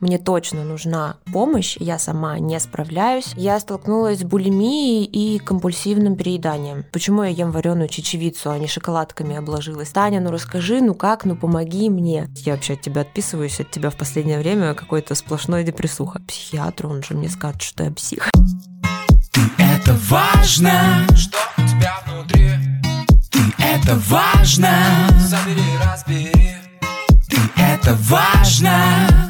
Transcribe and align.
мне 0.00 0.18
точно 0.18 0.64
нужна 0.64 1.16
помощь, 1.32 1.76
я 1.78 1.98
сама 1.98 2.38
не 2.38 2.58
справляюсь. 2.58 3.32
Я 3.36 3.60
столкнулась 3.60 4.20
с 4.20 4.24
булимией 4.24 5.04
и 5.04 5.38
компульсивным 5.38 6.16
перееданием. 6.16 6.84
Почему 6.90 7.22
я 7.22 7.28
ем 7.28 7.50
вареную 7.50 7.88
чечевицу, 7.88 8.50
а 8.50 8.58
не 8.58 8.66
шоколадками 8.66 9.36
обложилась? 9.36 9.90
Таня, 9.90 10.20
ну 10.20 10.30
расскажи, 10.30 10.80
ну 10.80 10.94
как, 10.94 11.26
ну 11.26 11.36
помоги 11.36 11.90
мне. 11.90 12.28
Я 12.36 12.54
вообще 12.54 12.74
от 12.74 12.80
тебя 12.80 13.02
отписываюсь, 13.02 13.60
от 13.60 13.70
тебя 13.70 13.90
в 13.90 13.96
последнее 13.96 14.38
время 14.38 14.74
какой-то 14.74 15.14
сплошной 15.14 15.64
депрессуха. 15.64 16.20
Психиатр, 16.26 16.86
он 16.86 17.02
же 17.02 17.14
мне 17.14 17.28
скажет, 17.28 17.60
что 17.60 17.84
я 17.84 17.90
псих. 17.90 18.30
Ты 19.32 19.40
это 19.58 19.94
важно, 20.08 21.06
что 21.14 21.38
у 21.58 21.62
тебя 21.62 21.94
внутри. 22.06 22.50
Ты 23.30 23.40
это 23.62 23.96
важно, 24.08 24.70
забери, 25.18 25.62
разбери. 25.84 26.32
Ты 27.28 27.36
это 27.56 27.96
важно, 28.08 29.29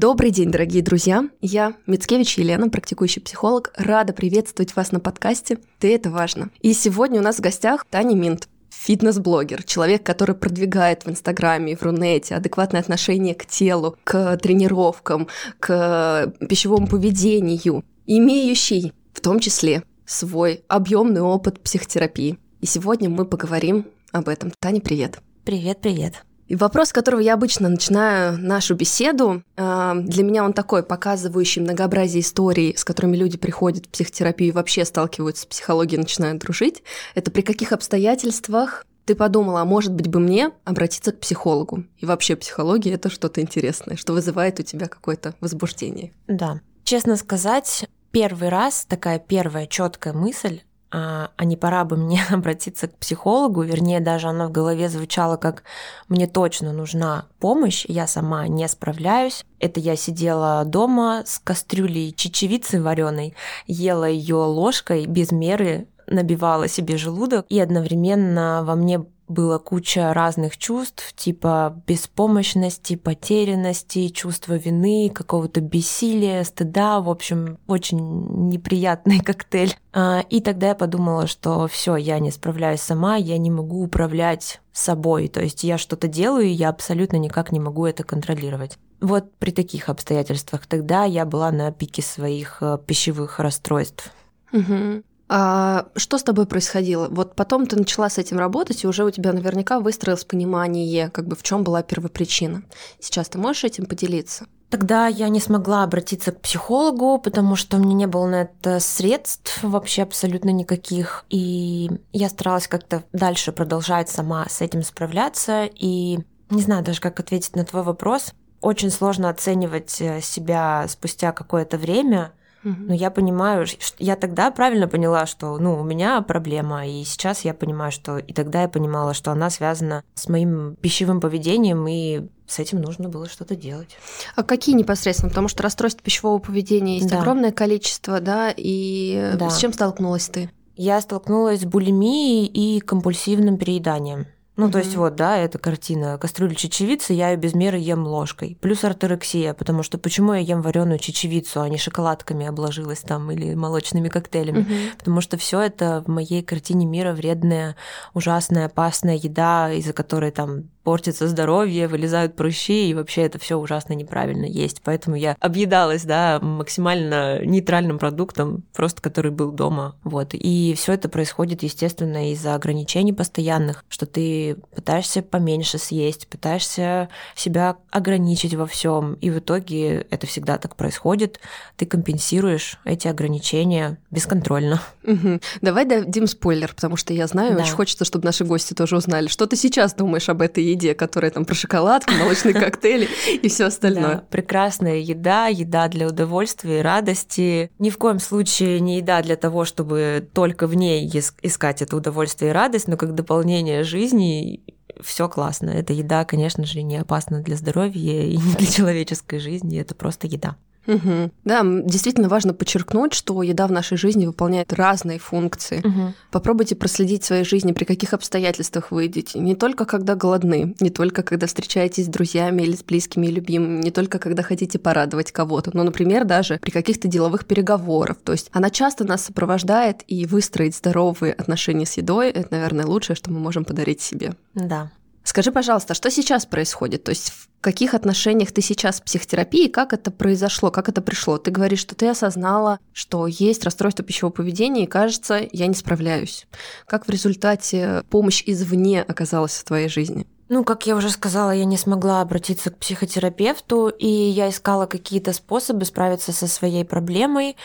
Добрый 0.00 0.30
день, 0.30 0.50
дорогие 0.50 0.82
друзья! 0.82 1.28
Я 1.42 1.74
Мицкевич 1.86 2.38
Елена, 2.38 2.70
практикующий 2.70 3.20
психолог. 3.20 3.70
Рада 3.76 4.14
приветствовать 4.14 4.74
вас 4.74 4.92
на 4.92 4.98
подкасте 4.98 5.58
«Ты 5.78 5.94
это 5.94 6.08
важно». 6.08 6.48
И 6.62 6.72
сегодня 6.72 7.20
у 7.20 7.22
нас 7.22 7.36
в 7.36 7.40
гостях 7.40 7.84
Таня 7.90 8.16
Минт, 8.16 8.48
фитнес-блогер, 8.70 9.62
человек, 9.62 10.02
который 10.02 10.34
продвигает 10.34 11.04
в 11.04 11.10
Инстаграме, 11.10 11.76
в 11.76 11.82
Рунете 11.82 12.34
адекватное 12.34 12.80
отношение 12.80 13.34
к 13.34 13.44
телу, 13.44 13.94
к 14.02 14.38
тренировкам, 14.38 15.28
к 15.58 16.32
пищевому 16.48 16.86
поведению, 16.86 17.84
имеющий 18.06 18.94
в 19.12 19.20
том 19.20 19.38
числе 19.38 19.82
свой 20.06 20.64
объемный 20.68 21.20
опыт 21.20 21.60
психотерапии. 21.60 22.38
И 22.62 22.66
сегодня 22.66 23.10
мы 23.10 23.26
поговорим 23.26 23.84
об 24.12 24.30
этом. 24.30 24.50
Таня, 24.60 24.80
привет! 24.80 25.18
Привет, 25.44 25.82
привет! 25.82 26.24
И 26.50 26.56
вопрос, 26.56 26.88
с 26.88 26.92
которого 26.92 27.20
я 27.20 27.34
обычно 27.34 27.68
начинаю 27.68 28.36
нашу 28.36 28.74
беседу, 28.74 29.44
а, 29.56 29.94
для 29.94 30.24
меня 30.24 30.44
он 30.44 30.52
такой, 30.52 30.82
показывающий 30.82 31.62
многообразие 31.62 32.22
историй, 32.22 32.76
с 32.76 32.82
которыми 32.82 33.16
люди 33.16 33.38
приходят 33.38 33.86
в 33.86 33.88
психотерапию 33.88 34.48
и 34.48 34.52
вообще 34.52 34.84
сталкиваются 34.84 35.44
с 35.44 35.46
психологией, 35.46 36.00
начинают 36.00 36.42
дружить. 36.42 36.82
Это 37.14 37.30
при 37.30 37.42
каких 37.42 37.70
обстоятельствах 37.70 38.84
ты 39.04 39.14
подумала, 39.14 39.60
а 39.60 39.64
может 39.64 39.92
быть 39.92 40.08
бы 40.08 40.18
мне 40.18 40.50
обратиться 40.64 41.12
к 41.12 41.20
психологу? 41.20 41.84
И 41.98 42.04
вообще 42.04 42.34
психология— 42.34 42.92
это 42.94 43.10
что-то 43.10 43.40
интересное, 43.40 43.96
что 43.96 44.12
вызывает 44.12 44.58
у 44.58 44.64
тебя 44.64 44.88
какое-то 44.88 45.36
возбуждение. 45.40 46.12
Да. 46.26 46.62
Честно 46.82 47.14
сказать, 47.14 47.88
первый 48.10 48.48
раз 48.48 48.86
такая 48.88 49.20
первая 49.20 49.68
четкая 49.68 50.14
мысль 50.14 50.62
а, 50.92 51.30
а 51.36 51.44
не 51.44 51.56
пора 51.56 51.84
бы 51.84 51.96
мне 51.96 52.22
обратиться 52.30 52.88
к 52.88 52.96
психологу, 52.96 53.62
вернее, 53.62 54.00
даже 54.00 54.28
оно 54.28 54.48
в 54.48 54.52
голове 54.52 54.88
звучало 54.88 55.36
как 55.36 55.62
«мне 56.08 56.26
точно 56.26 56.72
нужна 56.72 57.26
помощь, 57.38 57.84
я 57.88 58.06
сама 58.06 58.48
не 58.48 58.66
справляюсь». 58.68 59.44
Это 59.58 59.78
я 59.78 59.96
сидела 59.96 60.64
дома 60.64 61.22
с 61.26 61.38
кастрюлей 61.38 62.12
чечевицы 62.12 62.82
вареной, 62.82 63.34
ела 63.66 64.06
ее 64.08 64.36
ложкой 64.36 65.06
без 65.06 65.32
меры, 65.32 65.86
набивала 66.06 66.66
себе 66.66 66.96
желудок, 66.96 67.46
и 67.48 67.60
одновременно 67.60 68.62
во 68.64 68.74
мне 68.74 69.04
было 69.30 69.58
куча 69.58 70.12
разных 70.12 70.58
чувств, 70.58 71.14
типа 71.14 71.82
беспомощности, 71.86 72.96
потерянности, 72.96 74.08
чувства 74.08 74.54
вины, 74.54 75.10
какого-то 75.14 75.60
бессилия, 75.60 76.42
стыда, 76.44 77.00
в 77.00 77.08
общем, 77.08 77.58
очень 77.66 78.48
неприятный 78.48 79.20
коктейль. 79.24 79.76
А, 79.92 80.24
и 80.28 80.40
тогда 80.40 80.68
я 80.68 80.74
подумала, 80.74 81.26
что 81.26 81.66
все, 81.68 81.96
я 81.96 82.18
не 82.18 82.30
справляюсь 82.30 82.80
сама, 82.80 83.16
я 83.16 83.38
не 83.38 83.50
могу 83.50 83.82
управлять 83.82 84.60
собой, 84.72 85.28
то 85.28 85.40
есть 85.40 85.64
я 85.64 85.78
что-то 85.78 86.08
делаю, 86.08 86.46
и 86.46 86.52
я 86.52 86.68
абсолютно 86.68 87.16
никак 87.16 87.52
не 87.52 87.60
могу 87.60 87.86
это 87.86 88.02
контролировать. 88.02 88.78
Вот 89.00 89.32
при 89.36 89.50
таких 89.50 89.88
обстоятельствах 89.88 90.66
тогда 90.66 91.04
я 91.04 91.24
была 91.24 91.50
на 91.50 91.72
пике 91.72 92.02
своих 92.02 92.58
э, 92.60 92.78
пищевых 92.84 93.38
расстройств. 93.38 94.12
Угу. 94.52 95.02
А 95.32 95.86
что 95.94 96.18
с 96.18 96.24
тобой 96.24 96.44
происходило? 96.46 97.06
Вот 97.08 97.36
потом 97.36 97.68
ты 97.68 97.76
начала 97.76 98.10
с 98.10 98.18
этим 98.18 98.38
работать, 98.38 98.82
и 98.82 98.88
уже 98.88 99.04
у 99.04 99.12
тебя 99.12 99.32
наверняка 99.32 99.78
выстроилось 99.78 100.24
понимание, 100.24 101.08
как 101.08 101.28
бы 101.28 101.36
в 101.36 101.44
чем 101.44 101.62
была 101.62 101.84
первопричина. 101.84 102.64
Сейчас 102.98 103.28
ты 103.28 103.38
можешь 103.38 103.62
этим 103.62 103.86
поделиться? 103.86 104.46
Тогда 104.70 105.06
я 105.06 105.28
не 105.28 105.38
смогла 105.38 105.84
обратиться 105.84 106.32
к 106.32 106.40
психологу, 106.40 107.18
потому 107.18 107.54
что 107.54 107.76
у 107.76 107.80
меня 107.80 107.94
не 107.94 108.06
было 108.08 108.26
на 108.26 108.42
это 108.42 108.80
средств 108.80 109.60
вообще 109.62 110.02
абсолютно 110.02 110.50
никаких. 110.50 111.24
И 111.28 111.92
я 112.12 112.28
старалась 112.28 112.66
как-то 112.66 113.04
дальше 113.12 113.52
продолжать 113.52 114.08
сама 114.08 114.48
с 114.48 114.60
этим 114.60 114.82
справляться. 114.82 115.64
И 115.72 116.18
не 116.50 116.62
знаю 116.62 116.82
даже, 116.82 117.00
как 117.00 117.20
ответить 117.20 117.54
на 117.54 117.64
твой 117.64 117.84
вопрос. 117.84 118.32
Очень 118.60 118.90
сложно 118.90 119.28
оценивать 119.28 120.00
э, 120.00 120.20
себя 120.20 120.86
спустя 120.88 121.30
какое-то 121.30 121.78
время, 121.78 122.32
но 122.62 122.94
я 122.94 123.10
понимаю, 123.10 123.66
что 123.66 123.78
я 123.98 124.16
тогда 124.16 124.50
правильно 124.50 124.86
поняла, 124.86 125.26
что 125.26 125.58
ну, 125.58 125.78
у 125.80 125.84
меня 125.84 126.20
проблема, 126.22 126.86
и 126.86 127.04
сейчас 127.04 127.44
я 127.44 127.54
понимаю, 127.54 127.92
что 127.92 128.18
и 128.18 128.32
тогда 128.32 128.62
я 128.62 128.68
понимала, 128.68 129.14
что 129.14 129.30
она 129.30 129.50
связана 129.50 130.04
с 130.14 130.28
моим 130.28 130.76
пищевым 130.80 131.20
поведением, 131.20 131.86
и 131.88 132.28
с 132.46 132.58
этим 132.58 132.80
нужно 132.80 133.08
было 133.08 133.28
что-то 133.28 133.56
делать. 133.56 133.96
А 134.36 134.42
какие 134.42 134.74
непосредственно? 134.74 135.30
Потому 135.30 135.48
что 135.48 135.62
расстройств 135.62 136.02
пищевого 136.02 136.38
поведения 136.38 136.96
есть 136.96 137.08
да. 137.08 137.20
огромное 137.20 137.52
количество, 137.52 138.20
да, 138.20 138.52
и 138.54 139.34
да. 139.38 139.48
с 139.50 139.58
чем 139.58 139.72
столкнулась 139.72 140.28
ты? 140.28 140.50
Я 140.76 141.00
столкнулась 141.00 141.60
с 141.60 141.64
булимией 141.64 142.46
и 142.46 142.80
компульсивным 142.80 143.58
перееданием. 143.58 144.26
Ну, 144.60 144.68
mm-hmm. 144.68 144.72
то 144.72 144.78
есть 144.78 144.94
вот, 144.94 145.14
да, 145.16 145.38
эта 145.38 145.58
картина. 145.58 146.18
Кастрюля 146.18 146.54
чечевицы, 146.54 147.14
я 147.14 147.30
ее 147.30 147.36
без 147.36 147.54
меры 147.54 147.78
ем 147.78 148.06
ложкой. 148.06 148.58
Плюс 148.60 148.84
орторексия, 148.84 149.54
потому 149.54 149.82
что 149.82 149.96
почему 149.96 150.34
я 150.34 150.40
ем 150.40 150.60
вареную 150.60 150.98
чечевицу, 150.98 151.62
а 151.62 151.68
не 151.70 151.78
шоколадками 151.78 152.44
обложилась 152.44 153.00
там 153.00 153.30
или 153.30 153.54
молочными 153.54 154.10
коктейлями? 154.10 154.58
Mm-hmm. 154.58 154.98
Потому 154.98 155.22
что 155.22 155.38
все 155.38 155.62
это 155.62 156.04
в 156.06 156.10
моей 156.10 156.42
картине 156.42 156.84
мира 156.84 157.12
вредная, 157.12 157.74
ужасная, 158.12 158.66
опасная 158.66 159.16
еда, 159.16 159.72
из-за 159.72 159.94
которой 159.94 160.30
там 160.30 160.64
портится 160.82 161.28
здоровье, 161.28 161.88
вылезают 161.88 162.36
прыщи, 162.36 162.88
и 162.88 162.94
вообще 162.94 163.22
это 163.22 163.38
все 163.38 163.56
ужасно 163.56 163.92
неправильно 163.92 164.46
есть. 164.46 164.80
Поэтому 164.82 165.16
я 165.16 165.36
объедалась, 165.40 166.04
да, 166.04 166.38
максимально 166.40 167.44
нейтральным 167.44 167.98
продуктом, 167.98 168.64
просто 168.72 169.02
который 169.02 169.30
был 169.30 169.52
дома. 169.52 169.96
Вот. 170.04 170.30
И 170.32 170.74
все 170.76 170.92
это 170.94 171.08
происходит, 171.08 171.62
естественно, 171.62 172.32
из-за 172.32 172.54
ограничений 172.54 173.12
постоянных, 173.12 173.84
что 173.88 174.06
ты 174.06 174.56
пытаешься 174.74 175.22
поменьше 175.22 175.78
съесть, 175.78 176.28
пытаешься 176.28 177.08
себя 177.34 177.76
ограничить 177.90 178.54
во 178.54 178.66
всем, 178.66 179.14
и 179.14 179.30
в 179.30 179.38
итоге 179.38 180.06
это 180.10 180.26
всегда 180.26 180.58
так 180.58 180.76
происходит. 180.76 181.40
Ты 181.76 181.86
компенсируешь 181.86 182.78
эти 182.84 183.08
ограничения 183.08 183.98
бесконтрольно. 184.10 184.80
Угу. 185.04 185.40
Давай 185.60 185.84
дадим 185.84 186.26
спойлер, 186.26 186.72
потому 186.74 186.96
что 186.96 187.12
я 187.12 187.26
знаю, 187.26 187.56
да. 187.56 187.62
очень 187.62 187.74
хочется, 187.74 188.04
чтобы 188.04 188.24
наши 188.24 188.44
гости 188.44 188.74
тоже 188.74 188.96
узнали. 188.96 189.28
Что 189.28 189.46
ты 189.46 189.56
сейчас 189.56 189.94
думаешь 189.94 190.28
об 190.28 190.42
этой 190.42 190.64
еде, 190.64 190.79
которая 190.94 191.30
там 191.30 191.44
про 191.44 191.54
шоколадку, 191.54 192.12
молочные 192.14 192.54
коктейли 192.60 193.08
и 193.42 193.48
все 193.48 193.66
остальное. 193.66 194.16
Да, 194.16 194.24
прекрасная 194.30 194.98
еда, 194.98 195.46
еда 195.46 195.88
для 195.88 196.08
удовольствия 196.08 196.80
и 196.80 196.82
радости. 196.82 197.70
Ни 197.78 197.90
в 197.90 197.98
коем 197.98 198.18
случае 198.18 198.80
не 198.80 198.98
еда 198.98 199.22
для 199.22 199.36
того, 199.36 199.64
чтобы 199.64 200.28
только 200.32 200.66
в 200.66 200.74
ней 200.74 201.08
искать 201.42 201.82
это 201.82 201.96
удовольствие 201.96 202.50
и 202.50 202.54
радость, 202.54 202.88
но 202.88 202.96
как 202.96 203.14
дополнение 203.14 203.84
жизни 203.84 204.62
все 205.02 205.28
классно. 205.28 205.70
Эта 205.70 205.92
еда, 205.92 206.24
конечно 206.24 206.64
же, 206.64 206.82
не 206.82 206.96
опасна 206.96 207.40
для 207.40 207.56
здоровья 207.56 208.22
и 208.22 208.36
не 208.36 208.54
для 208.54 208.66
человеческой 208.66 209.38
жизни, 209.38 209.80
это 209.80 209.94
просто 209.94 210.26
еда. 210.26 210.56
Угу. 210.86 211.30
Да, 211.44 211.62
действительно 211.64 212.28
важно 212.28 212.54
подчеркнуть, 212.54 213.14
что 213.14 213.42
еда 213.42 213.66
в 213.66 213.72
нашей 213.72 213.98
жизни 213.98 214.26
выполняет 214.26 214.72
разные 214.72 215.18
функции. 215.18 215.78
Угу. 215.78 216.14
Попробуйте 216.30 216.74
проследить 216.74 217.22
в 217.22 217.26
своей 217.26 217.44
жизни, 217.44 217.72
при 217.72 217.84
каких 217.84 218.12
обстоятельствах 218.12 218.90
вы 218.90 219.04
едите. 219.04 219.38
Не 219.38 219.54
только 219.54 219.84
когда 219.84 220.14
голодны, 220.14 220.74
не 220.80 220.90
только 220.90 221.22
когда 221.22 221.46
встречаетесь 221.46 222.06
с 222.06 222.08
друзьями 222.08 222.62
или 222.62 222.74
с 222.74 222.82
близкими 222.82 223.26
и 223.26 223.30
любимыми, 223.30 223.82
не 223.82 223.90
только 223.90 224.18
когда 224.18 224.42
хотите 224.42 224.78
порадовать 224.78 225.32
кого-то, 225.32 225.70
но, 225.74 225.82
например, 225.82 226.24
даже 226.24 226.58
при 226.58 226.70
каких-то 226.70 227.08
деловых 227.08 227.46
переговорах. 227.46 228.16
То 228.24 228.32
есть 228.32 228.50
она 228.52 228.70
часто 228.70 229.04
нас 229.04 229.24
сопровождает, 229.24 230.02
и 230.06 230.26
выстроить 230.26 230.76
здоровые 230.76 231.32
отношения 231.32 231.86
с 231.86 231.96
едой— 231.96 232.30
это, 232.30 232.48
наверное, 232.50 232.86
лучшее, 232.86 233.16
что 233.16 233.30
мы 233.30 233.38
можем 233.38 233.64
подарить 233.64 234.00
себе. 234.00 234.34
Да, 234.54 234.90
Скажи, 235.30 235.52
пожалуйста, 235.52 235.94
что 235.94 236.10
сейчас 236.10 236.44
происходит? 236.44 237.04
То 237.04 237.10
есть 237.10 237.30
в 237.30 237.48
каких 237.60 237.94
отношениях 237.94 238.50
ты 238.50 238.62
сейчас 238.62 238.98
в 239.00 239.04
психотерапии, 239.04 239.68
как 239.68 239.92
это 239.92 240.10
произошло, 240.10 240.72
как 240.72 240.88
это 240.88 241.00
пришло? 241.02 241.38
Ты 241.38 241.52
говоришь, 241.52 241.78
что 241.78 241.94
ты 241.94 242.08
осознала, 242.08 242.80
что 242.92 243.28
есть 243.28 243.62
расстройство 243.62 244.04
пищевого 244.04 244.32
поведения, 244.32 244.82
и 244.82 244.88
кажется, 244.88 245.40
я 245.52 245.68
не 245.68 245.74
справляюсь. 245.74 246.48
Как 246.84 247.06
в 247.06 247.10
результате 247.10 248.02
помощь 248.10 248.42
извне 248.44 249.02
оказалась 249.02 249.52
в 249.52 249.62
твоей 249.62 249.88
жизни? 249.88 250.26
Ну, 250.48 250.64
как 250.64 250.88
я 250.88 250.96
уже 250.96 251.10
сказала, 251.10 251.52
я 251.52 251.64
не 251.64 251.76
смогла 251.76 252.22
обратиться 252.22 252.70
к 252.70 252.78
психотерапевту, 252.78 253.86
и 253.86 254.08
я 254.08 254.48
искала 254.48 254.86
какие-то 254.86 255.32
способы 255.32 255.84
справиться 255.84 256.32
со 256.32 256.48
своей 256.48 256.84
проблемой. 256.84 257.56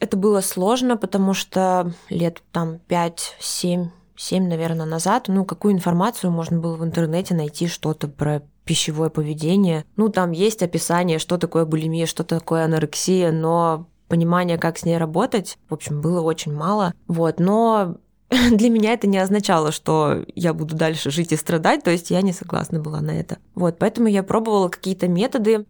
Это 0.00 0.16
было 0.16 0.40
сложно, 0.40 0.96
потому 0.96 1.34
что 1.34 1.94
лет 2.10 2.42
там 2.50 2.80
5-7 2.88 3.90
7, 4.16 4.48
наверное, 4.48 4.86
назад, 4.86 5.24
ну, 5.28 5.44
какую 5.44 5.74
информацию 5.74 6.30
можно 6.30 6.58
было 6.58 6.76
в 6.76 6.84
интернете 6.84 7.34
найти 7.34 7.66
что-то 7.68 8.08
про 8.08 8.42
пищевое 8.64 9.10
поведение. 9.10 9.84
Ну, 9.96 10.08
там 10.08 10.32
есть 10.32 10.62
описание, 10.62 11.18
что 11.18 11.38
такое 11.38 11.64
булимия, 11.64 12.06
что 12.06 12.24
такое 12.24 12.64
анорексия, 12.64 13.30
но 13.30 13.86
понимания, 14.08 14.58
как 14.58 14.78
с 14.78 14.84
ней 14.84 14.98
работать, 14.98 15.58
в 15.68 15.74
общем, 15.74 16.00
было 16.00 16.20
очень 16.20 16.52
мало. 16.52 16.94
Вот, 17.06 17.38
но 17.38 17.96
для 18.50 18.70
меня 18.70 18.92
это 18.92 19.06
не 19.06 19.18
означало, 19.18 19.72
что 19.72 20.24
я 20.34 20.52
буду 20.52 20.76
дальше 20.76 21.10
жить 21.10 21.32
и 21.32 21.36
страдать, 21.36 21.84
то 21.84 21.90
есть 21.90 22.10
я 22.10 22.22
не 22.22 22.32
согласна 22.32 22.80
была 22.80 23.00
на 23.00 23.12
это. 23.12 23.38
Вот, 23.54 23.78
поэтому 23.78 24.08
я 24.08 24.22
пробовала 24.22 24.68
какие-то 24.68 25.08
методы, 25.08 25.64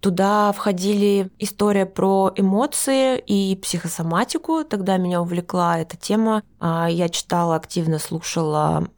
туда 0.00 0.52
входили 0.52 1.30
история 1.38 1.86
про 1.86 2.32
эмоции 2.36 3.18
и 3.18 3.56
психосоматику. 3.56 4.64
Тогда 4.64 4.96
меня 4.96 5.20
увлекла 5.20 5.78
эта 5.78 5.96
тема. 5.96 6.42
А, 6.60 6.88
я 6.88 7.08
читала, 7.08 7.56
активно 7.56 7.98
слушала 7.98 8.88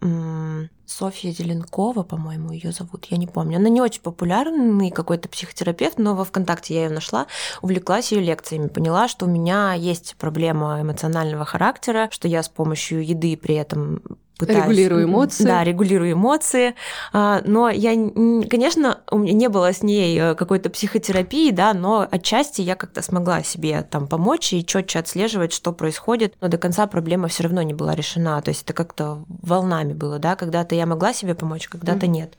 Софья 0.88 1.30
Зеленкова, 1.30 2.02
по-моему, 2.02 2.50
ее 2.50 2.72
зовут, 2.72 3.06
я 3.10 3.18
не 3.18 3.26
помню. 3.26 3.58
Она 3.58 3.68
не 3.68 3.80
очень 3.80 4.00
популярный 4.00 4.90
какой-то 4.90 5.28
психотерапевт, 5.28 5.98
но 5.98 6.14
во 6.14 6.24
ВКонтакте 6.24 6.74
я 6.74 6.84
ее 6.84 6.90
нашла, 6.90 7.26
увлеклась 7.60 8.10
ее 8.10 8.22
лекциями, 8.22 8.68
поняла, 8.68 9.06
что 9.06 9.26
у 9.26 9.28
меня 9.28 9.74
есть 9.74 10.16
проблема 10.18 10.80
эмоционального 10.80 11.44
характера, 11.44 12.08
что 12.10 12.26
я 12.26 12.42
с 12.42 12.48
помощью 12.48 13.06
еды 13.06 13.36
при 13.36 13.54
этом 13.56 14.02
пытаюсь... 14.38 14.62
Регулирую 14.62 15.04
эмоции. 15.04 15.44
Да, 15.44 15.64
регулирую 15.64 16.12
эмоции. 16.12 16.74
А, 17.12 17.42
но 17.44 17.68
я, 17.68 17.90
конечно, 18.48 19.00
у 19.10 19.18
меня 19.18 19.32
не 19.32 19.48
было 19.48 19.72
с 19.72 19.82
ней 19.82 20.18
э, 20.18 20.34
какой-то 20.34 20.70
психотерапии, 20.70 21.50
да, 21.50 21.74
но 21.74 22.06
отчасти 22.10 22.62
я 22.62 22.76
как-то 22.76 23.02
смогла 23.02 23.42
себе 23.42 23.82
там 23.82 24.06
помочь 24.06 24.52
и 24.52 24.64
четче 24.64 25.00
отслеживать, 25.00 25.52
что 25.52 25.72
происходит, 25.72 26.34
но 26.40 26.48
до 26.48 26.56
конца 26.58 26.86
проблема 26.86 27.28
все 27.28 27.42
равно 27.42 27.62
не 27.62 27.74
была 27.74 27.94
решена. 27.94 28.40
То 28.40 28.50
есть 28.50 28.62
это 28.62 28.72
как-то 28.72 29.24
волнами 29.28 29.92
было, 29.92 30.18
да, 30.18 30.36
когда-то 30.36 30.74
я 30.74 30.86
могла 30.86 31.12
себе 31.12 31.34
помочь, 31.34 31.68
когда-то 31.68 32.06
mm-hmm. 32.06 32.08
нет. 32.08 32.34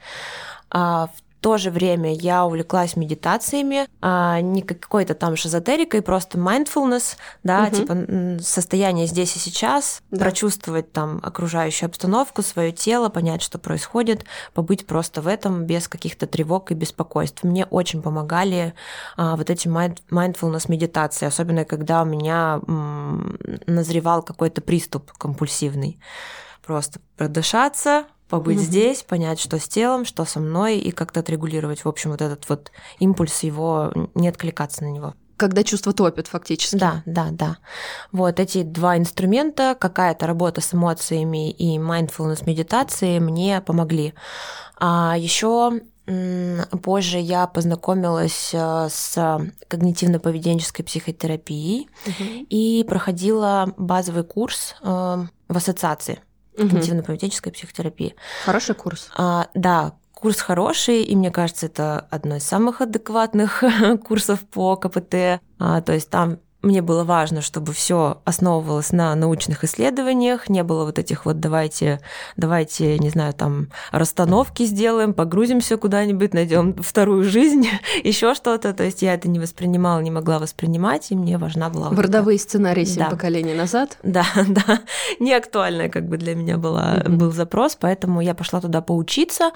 А, 0.71 1.09
то 1.41 1.57
же 1.57 1.71
время 1.71 2.13
я 2.13 2.45
увлеклась 2.45 2.95
медитациями, 2.95 3.87
а, 4.01 4.41
не 4.41 4.61
какой-то 4.61 5.13
там 5.13 5.35
шизотерикой, 5.35 6.01
просто 6.01 6.37
mindfulness, 6.37 7.17
да, 7.43 7.65
угу. 7.67 7.75
типа 7.75 8.43
состояние 8.43 9.07
здесь 9.07 9.35
и 9.35 9.39
сейчас, 9.39 10.01
да. 10.11 10.25
прочувствовать 10.25 10.91
там 10.91 11.19
окружающую 11.23 11.87
обстановку, 11.87 12.41
свое 12.41 12.71
тело, 12.71 13.09
понять, 13.09 13.41
что 13.41 13.57
происходит, 13.57 14.25
побыть 14.53 14.85
просто 14.85 15.21
в 15.21 15.27
этом 15.27 15.65
без 15.65 15.87
каких-то 15.87 16.27
тревог 16.27 16.71
и 16.71 16.73
беспокойств. 16.73 17.43
Мне 17.43 17.65
очень 17.65 18.01
помогали 18.01 18.73
а, 19.15 19.35
вот 19.35 19.49
эти 19.49 19.67
mindfulness 19.67 20.65
медитации, 20.67 21.25
особенно 21.25 21.65
когда 21.65 22.01
у 22.01 22.05
меня 22.05 22.59
м, 22.67 23.37
назревал 23.65 24.23
какой-то 24.23 24.61
приступ 24.61 25.11
компульсивный. 25.13 25.99
Просто 26.65 26.99
продышаться, 27.17 28.05
побыть 28.29 28.59
mm-hmm. 28.59 28.61
здесь, 28.61 29.03
понять, 29.03 29.39
что 29.39 29.59
с 29.59 29.67
телом, 29.67 30.05
что 30.05 30.23
со 30.25 30.39
мной, 30.39 30.77
и 30.77 30.91
как-то 30.91 31.19
отрегулировать, 31.19 31.83
в 31.83 31.89
общем, 31.89 32.11
вот 32.11 32.21
этот 32.21 32.47
вот 32.47 32.71
импульс 32.99 33.43
его, 33.43 33.91
не 34.15 34.27
откликаться 34.27 34.83
на 34.83 34.91
него. 34.91 35.15
Когда 35.35 35.63
чувство 35.63 35.93
топит 35.93 36.27
фактически. 36.27 36.75
Да, 36.75 37.01
да, 37.05 37.29
да. 37.31 37.57
Вот 38.11 38.39
эти 38.39 38.63
два 38.63 38.97
инструмента, 38.97 39.75
какая-то 39.79 40.27
работа 40.27 40.59
с 40.59 40.73
эмоциями 40.73 41.49
и 41.49 41.77
mindfulness 41.77 42.43
медитации 42.45 43.19
мне 43.19 43.61
помогли. 43.61 44.13
А 44.77 45.15
еще 45.17 45.81
позже 46.81 47.19
я 47.19 47.47
познакомилась 47.47 48.49
э, 48.53 48.87
с 48.89 49.15
когнитивно-поведенческой 49.67 50.83
психотерапией 50.83 51.87
угу. 52.05 52.45
и 52.49 52.83
проходила 52.87 53.73
базовый 53.77 54.23
курс 54.23 54.75
э, 54.81 54.85
в 54.85 55.55
ассоциации 55.55 56.19
когнитивно-поведенческой 56.59 57.51
психотерапии. 57.51 58.15
Хороший 58.45 58.75
курс. 58.75 59.09
А, 59.15 59.47
да, 59.53 59.93
курс 60.13 60.41
хороший, 60.41 61.03
и 61.03 61.15
мне 61.15 61.31
кажется, 61.31 61.67
это 61.67 62.07
одно 62.09 62.35
из 62.35 62.43
самых 62.43 62.81
адекватных 62.81 63.63
курсов 64.05 64.41
по 64.41 64.75
КПТ. 64.75 65.41
А, 65.59 65.81
то 65.81 65.93
есть 65.93 66.09
там 66.09 66.39
мне 66.61 66.81
было 66.81 67.05
важно, 67.05 67.41
чтобы 67.41 67.71
все 67.71 68.21
основывалось 68.25 68.91
на 68.91 69.15
научных 69.15 69.63
исследованиях, 69.63 70.49
не 70.49 70.63
было 70.63 70.83
вот 70.83 70.99
этих 70.99 71.25
вот 71.25 71.39
давайте, 71.39 72.01
давайте, 72.35 72.99
не 72.99 73.09
знаю, 73.09 73.33
там 73.33 73.69
расстановки 73.91 74.63
сделаем, 74.63 75.13
погрузимся 75.13 75.77
куда-нибудь, 75.77 76.33
найдем 76.33 76.73
вторую 76.81 77.23
жизнь, 77.23 77.67
еще 78.03 78.33
что-то. 78.33 78.73
То 78.73 78.83
есть 78.83 79.01
я 79.01 79.13
это 79.13 79.29
не 79.29 79.39
воспринимала, 79.39 79.99
не 80.01 80.11
могла 80.11 80.39
воспринимать, 80.39 81.11
и 81.11 81.15
мне 81.15 81.37
важна 81.37 81.69
была. 81.69 81.89
В 81.89 81.99
родовые 81.99 82.37
вот 82.37 82.43
сценарии 82.43 82.83
семь 82.83 83.03
да. 83.03 83.09
поколений 83.09 83.53
назад. 83.53 83.97
Да, 84.09 84.25
да, 84.47 84.81
не 85.19 85.33
актуальная 85.33 85.87
как 85.87 86.09
бы 86.09 86.17
для 86.17 86.33
меня 86.35 86.57
была, 86.57 86.95
mm-hmm. 86.95 87.09
был 87.09 87.31
запрос, 87.31 87.77
поэтому 87.79 88.21
я 88.21 88.33
пошла 88.33 88.59
туда 88.59 88.81
поучиться, 88.81 89.51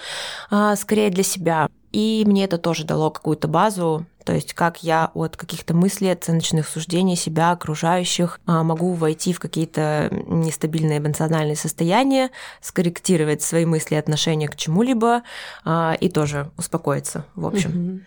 а, 0.52 0.76
скорее 0.76 1.10
для 1.10 1.24
себя. 1.24 1.70
И 1.92 2.24
мне 2.26 2.46
это 2.46 2.58
тоже 2.58 2.86
дало 2.86 3.12
какую-то 3.12 3.48
базу, 3.48 4.06
то 4.24 4.34
есть 4.34 4.54
как 4.54 4.84
я 4.84 5.12
от 5.14 5.38
каких-то 5.38 5.74
мыслей, 5.74 6.12
оценочных 6.12 6.68
суждений 6.68 7.16
себя, 7.16 7.52
окружающих, 7.52 8.40
а, 8.46 8.64
могу 8.64 8.94
войти 8.94 9.34
в 9.34 9.40
какие-то 9.40 10.10
нестабильные 10.28 11.00
эмоциональные 11.00 11.56
состояния, 11.56 12.32
скорректировать 12.62 13.42
свои 13.42 13.66
мысли 13.66 13.96
и 13.96 13.98
отношения 13.98 14.48
к 14.48 14.56
чему-либо 14.56 15.24
а, 15.66 15.96
и 16.00 16.10
тоже 16.10 16.52
успокоиться, 16.58 17.26
в 17.36 17.46
общем. 17.46 18.04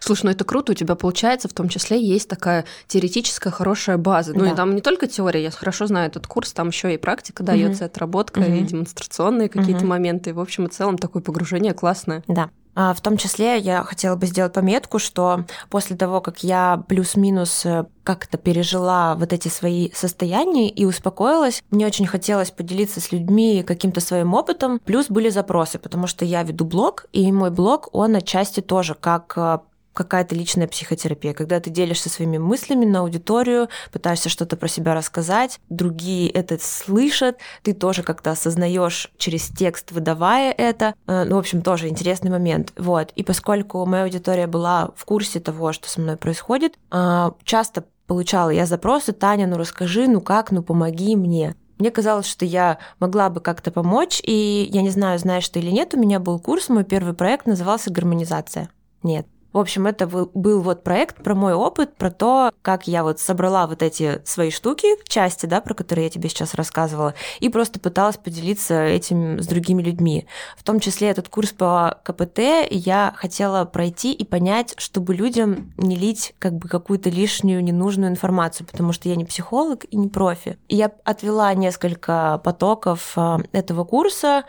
Слушай, 0.00 0.26
ну 0.26 0.30
это 0.32 0.44
круто, 0.44 0.72
у 0.72 0.74
тебя 0.74 0.94
получается, 0.94 1.48
в 1.48 1.52
том 1.52 1.68
числе 1.68 2.02
есть 2.02 2.28
такая 2.28 2.64
теоретическая 2.86 3.50
хорошая 3.50 3.96
база. 3.96 4.32
Ну 4.34 4.40
да. 4.40 4.52
и 4.52 4.54
там 4.54 4.74
не 4.74 4.80
только 4.80 5.06
теория, 5.06 5.42
я 5.42 5.50
хорошо 5.50 5.86
знаю 5.86 6.08
этот 6.08 6.26
курс, 6.26 6.52
там 6.52 6.68
еще 6.68 6.92
и 6.94 6.96
практика 6.96 7.42
дается, 7.42 7.84
угу. 7.84 7.92
отработка, 7.92 8.40
угу. 8.40 8.52
и 8.52 8.60
демонстрационные 8.62 9.48
какие-то 9.48 9.82
угу. 9.82 9.88
моменты. 9.88 10.30
И, 10.30 10.32
в 10.32 10.40
общем 10.40 10.66
и 10.66 10.68
целом 10.68 10.98
такое 10.98 11.22
погружение 11.22 11.72
классное. 11.72 12.22
Да. 12.26 12.50
А, 12.78 12.92
в 12.92 13.00
том 13.00 13.16
числе 13.16 13.58
я 13.58 13.82
хотела 13.84 14.16
бы 14.16 14.26
сделать 14.26 14.52
пометку, 14.52 14.98
что 14.98 15.46
после 15.70 15.96
того, 15.96 16.20
как 16.20 16.44
я 16.44 16.84
плюс-минус 16.86 17.64
э, 17.64 17.86
как-то 18.04 18.36
пережила 18.36 19.14
вот 19.14 19.32
эти 19.32 19.48
свои 19.48 19.90
состояния 19.94 20.68
и 20.68 20.84
успокоилась, 20.84 21.64
мне 21.70 21.86
очень 21.86 22.06
хотелось 22.06 22.50
поделиться 22.50 23.00
с 23.00 23.12
людьми 23.12 23.64
каким-то 23.66 24.00
своим 24.00 24.34
опытом. 24.34 24.78
Плюс 24.84 25.06
были 25.08 25.30
запросы, 25.30 25.78
потому 25.78 26.06
что 26.06 26.26
я 26.26 26.42
веду 26.42 26.66
блог, 26.66 27.06
и 27.14 27.32
мой 27.32 27.50
блог, 27.50 27.88
он 27.92 28.14
отчасти 28.14 28.60
тоже 28.60 28.94
как 28.94 29.32
э, 29.36 29.58
какая-то 29.96 30.34
личная 30.34 30.68
психотерапия, 30.68 31.32
когда 31.32 31.58
ты 31.58 31.70
делишься 31.70 32.08
своими 32.08 32.38
мыслями 32.38 32.84
на 32.84 33.00
аудиторию, 33.00 33.68
пытаешься 33.90 34.28
что-то 34.28 34.56
про 34.56 34.68
себя 34.68 34.94
рассказать, 34.94 35.58
другие 35.68 36.30
это 36.30 36.58
слышат, 36.60 37.38
ты 37.62 37.72
тоже 37.72 38.02
как-то 38.02 38.30
осознаешь 38.30 39.10
через 39.16 39.48
текст, 39.48 39.90
выдавая 39.92 40.52
это. 40.52 40.94
Э, 41.06 41.24
ну, 41.24 41.36
в 41.36 41.38
общем, 41.38 41.62
тоже 41.62 41.88
интересный 41.88 42.30
момент. 42.30 42.72
Вот. 42.76 43.10
И 43.16 43.24
поскольку 43.24 43.84
моя 43.86 44.04
аудитория 44.04 44.46
была 44.46 44.90
в 44.94 45.04
курсе 45.04 45.40
того, 45.40 45.72
что 45.72 45.88
со 45.88 46.00
мной 46.00 46.16
происходит, 46.16 46.74
э, 46.92 47.30
часто 47.44 47.84
получала 48.06 48.50
я 48.50 48.66
запросы, 48.66 49.12
Таня, 49.12 49.46
ну 49.46 49.56
расскажи, 49.56 50.06
ну 50.06 50.20
как, 50.20 50.52
ну 50.52 50.62
помоги 50.62 51.16
мне. 51.16 51.56
Мне 51.78 51.90
казалось, 51.90 52.26
что 52.26 52.44
я 52.44 52.78
могла 53.00 53.28
бы 53.28 53.40
как-то 53.40 53.70
помочь, 53.70 54.20
и 54.22 54.68
я 54.70 54.82
не 54.82 54.90
знаю, 54.90 55.18
знаешь 55.18 55.48
ты 55.48 55.58
или 55.60 55.70
нет, 55.70 55.94
у 55.94 55.98
меня 55.98 56.20
был 56.20 56.38
курс, 56.38 56.68
мой 56.68 56.84
первый 56.84 57.14
проект 57.14 57.46
назывался 57.46 57.92
«Гармонизация». 57.92 58.70
Нет. 59.02 59.26
В 59.56 59.58
общем, 59.58 59.86
это 59.86 60.06
был 60.06 60.60
вот 60.60 60.82
проект 60.82 61.22
про 61.22 61.34
мой 61.34 61.54
опыт, 61.54 61.96
про 61.96 62.10
то, 62.10 62.52
как 62.60 62.86
я 62.86 63.02
вот 63.02 63.20
собрала 63.20 63.66
вот 63.66 63.82
эти 63.82 64.20
свои 64.26 64.50
штуки, 64.50 64.86
части, 65.08 65.46
да, 65.46 65.62
про 65.62 65.72
которые 65.72 66.04
я 66.04 66.10
тебе 66.10 66.28
сейчас 66.28 66.52
рассказывала, 66.52 67.14
и 67.40 67.48
просто 67.48 67.80
пыталась 67.80 68.18
поделиться 68.18 68.84
этим 68.84 69.40
с 69.40 69.46
другими 69.46 69.82
людьми. 69.82 70.26
В 70.58 70.62
том 70.62 70.78
числе 70.78 71.08
этот 71.08 71.30
курс 71.30 71.52
по 71.52 72.00
КПТ 72.04 72.68
я 72.68 73.14
хотела 73.16 73.64
пройти 73.64 74.12
и 74.12 74.26
понять, 74.26 74.74
чтобы 74.76 75.14
людям 75.14 75.72
не 75.78 75.96
лить 75.96 76.34
как 76.38 76.52
бы 76.52 76.68
какую-то 76.68 77.08
лишнюю 77.08 77.64
ненужную 77.64 78.10
информацию, 78.10 78.66
потому 78.66 78.92
что 78.92 79.08
я 79.08 79.16
не 79.16 79.24
психолог 79.24 79.86
и 79.90 79.96
не 79.96 80.08
профи. 80.08 80.58
И 80.68 80.76
я 80.76 80.92
отвела 81.04 81.54
несколько 81.54 82.42
потоков 82.44 83.14
а, 83.16 83.40
этого 83.52 83.84
курса, 83.84 84.44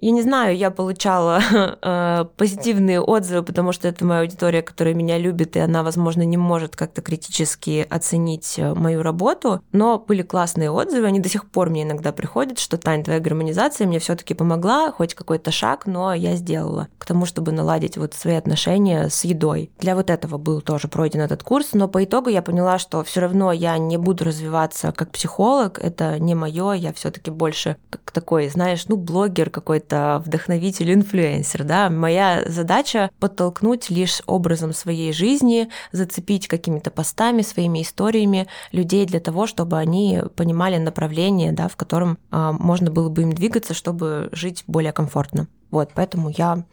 Я 0.00 0.10
не 0.10 0.22
знаю, 0.22 0.56
я 0.56 0.70
получала 0.70 1.40
э, 1.82 2.24
позитивные 2.36 3.00
отзывы, 3.00 3.42
потому 3.42 3.72
что 3.72 3.88
это 3.88 4.04
моя 4.04 4.20
аудитория, 4.20 4.62
которая 4.62 4.94
меня 4.94 5.18
любит, 5.18 5.56
и 5.56 5.60
она, 5.60 5.82
возможно, 5.82 6.22
не 6.22 6.36
может 6.36 6.76
как-то 6.76 7.00
критически 7.00 7.86
оценить 7.88 8.58
э, 8.58 8.74
мою 8.74 9.02
работу, 9.02 9.62
но 9.72 9.98
были 9.98 10.22
классные 10.22 10.70
отзывы, 10.70 11.06
они 11.06 11.20
до 11.20 11.28
сих 11.28 11.48
пор 11.50 11.70
мне 11.70 11.84
иногда 11.84 12.12
приходят, 12.12 12.58
что 12.58 12.76
Тань, 12.76 13.04
твоя 13.04 13.20
гармонизация 13.20 13.86
мне 13.86 13.98
все 13.98 14.16
таки 14.16 14.34
помогла, 14.34 14.92
хоть 14.92 15.14
какой-то 15.14 15.50
шаг, 15.50 15.86
но 15.86 16.12
я 16.12 16.36
сделала 16.36 16.88
к 16.98 17.06
тому, 17.06 17.24
чтобы 17.24 17.52
наладить 17.52 17.96
вот 17.96 18.12
свои 18.12 18.34
отношения 18.34 19.08
с 19.08 19.24
едой. 19.24 19.70
Для 19.78 19.94
вот 19.94 20.10
этого 20.10 20.36
был 20.36 20.60
тоже 20.60 20.88
пройден 20.88 21.20
этот 21.20 21.42
курс, 21.42 21.70
но 21.72 21.88
по 21.88 22.04
итогу 22.04 22.28
я 22.28 22.42
поняла, 22.42 22.78
что 22.78 23.02
все 23.02 23.20
равно 23.20 23.50
я 23.52 23.78
не 23.78 23.96
буду 23.96 24.24
развиваться 24.24 24.92
как 24.92 25.10
психолог, 25.10 25.78
это 25.78 26.18
не 26.18 26.34
мое, 26.34 26.72
я 26.72 26.92
все 26.92 27.10
таки 27.10 27.30
больше 27.30 27.76
как 27.90 28.10
такой, 28.10 28.48
знаешь, 28.48 28.86
ну, 28.88 28.96
блогер 28.96 29.50
какой-то, 29.50 29.85
вдохновитель, 29.92 30.92
инфлюенсер, 30.92 31.64
да. 31.64 31.90
Моя 31.90 32.42
задача 32.46 33.10
подтолкнуть 33.18 33.90
лишь 33.90 34.22
образом 34.26 34.72
своей 34.72 35.12
жизни, 35.12 35.68
зацепить 35.92 36.48
какими-то 36.48 36.90
постами, 36.90 37.42
своими 37.42 37.82
историями 37.82 38.46
людей 38.72 39.06
для 39.06 39.20
того, 39.20 39.46
чтобы 39.46 39.78
они 39.78 40.22
понимали 40.36 40.78
направление, 40.78 41.52
да, 41.52 41.68
в 41.68 41.76
котором 41.76 42.18
а, 42.30 42.52
можно 42.52 42.90
было 42.90 43.08
бы 43.08 43.22
им 43.22 43.32
двигаться, 43.32 43.74
чтобы 43.74 44.28
жить 44.32 44.64
более 44.66 44.92
комфортно. 44.92 45.48
Вот, 45.70 45.90
поэтому 45.94 46.30
я 46.30 46.64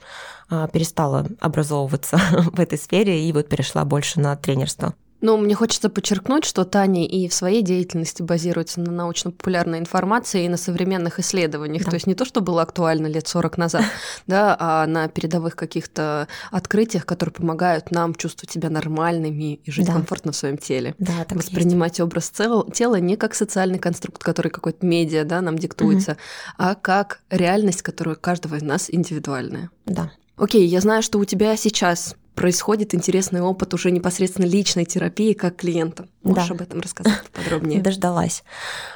а, 0.50 0.68
перестала 0.68 1.28
образовываться 1.40 2.18
в 2.54 2.60
этой 2.60 2.78
сфере 2.78 3.28
и 3.28 3.34
вот 3.34 3.50
перешла 3.50 3.86
больше 3.86 4.20
на 4.20 4.36
тренерство. 4.36 4.94
Но 5.24 5.38
мне 5.38 5.56
хочется 5.56 5.90
подчеркнуть, 5.90 6.44
что 6.44 6.66
Таня 6.66 7.08
и 7.08 7.30
в 7.30 7.34
своей 7.34 7.62
деятельности 7.62 8.22
базируется 8.22 8.82
на 8.82 8.92
научно-популярной 8.92 9.80
информации 9.80 10.44
и 10.44 10.50
на 10.50 10.58
современных 10.58 11.18
исследованиях. 11.18 11.86
Да. 11.86 11.92
То 11.92 11.96
есть 11.96 12.08
не 12.08 12.14
то, 12.14 12.26
что 12.26 12.42
было 12.42 12.62
актуально 12.62 13.08
лет 13.08 13.26
40 13.26 13.58
назад, 13.58 13.86
да, 14.28 14.58
а 14.60 14.86
на 14.86 15.08
передовых 15.08 15.56
каких-то 15.56 16.28
открытиях, 16.52 17.06
которые 17.06 17.32
помогают 17.32 17.90
нам 17.90 18.14
чувствовать 18.16 18.52
себя 18.52 18.70
нормальными 18.70 19.62
и 19.64 19.72
жить 19.72 19.88
да. 19.88 19.94
комфортно 19.94 20.34
в 20.34 20.36
своем 20.36 20.58
теле. 20.58 20.94
Да, 21.00 21.24
так 21.26 21.38
Воспринимать 21.38 21.94
есть. 21.94 22.02
образ 22.02 22.30
тела 22.30 22.98
не 22.98 23.16
как 23.16 23.34
социальный 23.34 23.80
конструкт, 23.80 24.22
который 24.22 24.50
какой-то 24.50 24.86
медиа 24.86 25.24
да, 25.24 25.40
нам 25.40 25.58
диктуется, 25.58 26.12
угу. 26.12 26.20
а 26.58 26.76
как 26.76 27.22
реальность, 27.30 27.82
которая 27.82 28.18
у 28.18 28.20
каждого 28.20 28.56
из 28.56 28.62
нас 28.62 28.90
индивидуальная. 28.92 29.70
Да. 29.86 30.12
Окей, 30.36 30.68
я 30.68 30.82
знаю, 30.82 31.02
что 31.02 31.18
у 31.18 31.24
тебя 31.24 31.56
сейчас 31.56 32.18
происходит 32.36 32.96
интересный 32.96 33.42
опыт 33.42 33.74
уже 33.74 33.92
непосредственно 33.92 34.46
личной 34.46 34.86
терапии 34.86 35.34
как 35.34 35.58
клиента. 35.58 36.08
Можешь 36.24 36.48
да. 36.48 36.56
об 36.56 36.62
этом 36.62 36.80
рассказать 36.80 37.22
подробнее? 37.32 37.82
Дождалась. 37.84 38.44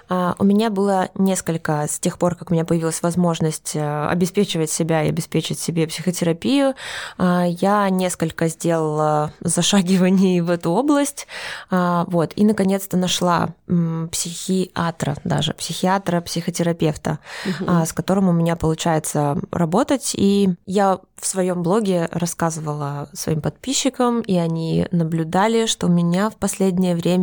А, 0.10 0.36
у 0.40 0.44
меня 0.46 0.70
было 0.70 1.10
несколько, 1.16 1.86
с 1.88 2.00
тех 2.00 2.18
пор, 2.18 2.36
как 2.36 2.52
у 2.52 2.54
меня 2.54 2.64
появилась 2.64 3.02
возможность 3.02 3.76
э, 3.76 4.08
обеспечивать 4.08 4.72
себя 4.72 5.04
и 5.04 5.10
обеспечить 5.10 5.60
себе 5.60 5.88
психотерапию, 5.88 6.74
а, 7.18 7.46
я 7.46 7.90
несколько 7.90 8.48
сделала 8.48 9.34
зашагиваний 9.42 10.40
в 10.40 10.50
эту 10.50 10.72
область. 10.72 11.28
А, 11.70 12.06
вот, 12.08 12.32
и 12.36 12.46
наконец-то 12.46 12.96
нашла 12.96 13.50
психиатра 14.12 15.18
даже, 15.26 15.54
психиатра, 15.54 16.22
психотерапевта, 16.22 17.20
угу. 17.46 17.86
с 17.86 17.92
которым 17.92 18.30
у 18.30 18.32
меня 18.32 18.56
получается 18.56 19.38
работать. 19.52 20.14
И 20.16 20.50
я 20.66 21.00
в 21.20 21.26
своем 21.26 21.64
блоге 21.64 22.08
рассказывала 22.12 23.10
своим 23.14 23.42
подписчикам, 23.42 24.22
и 24.22 24.38
они 24.38 24.88
наблюдали, 24.92 25.66
что 25.66 25.88
у 25.88 25.90
меня 25.90 26.30
в 26.30 26.36
последнее 26.36 26.96
время 26.96 27.17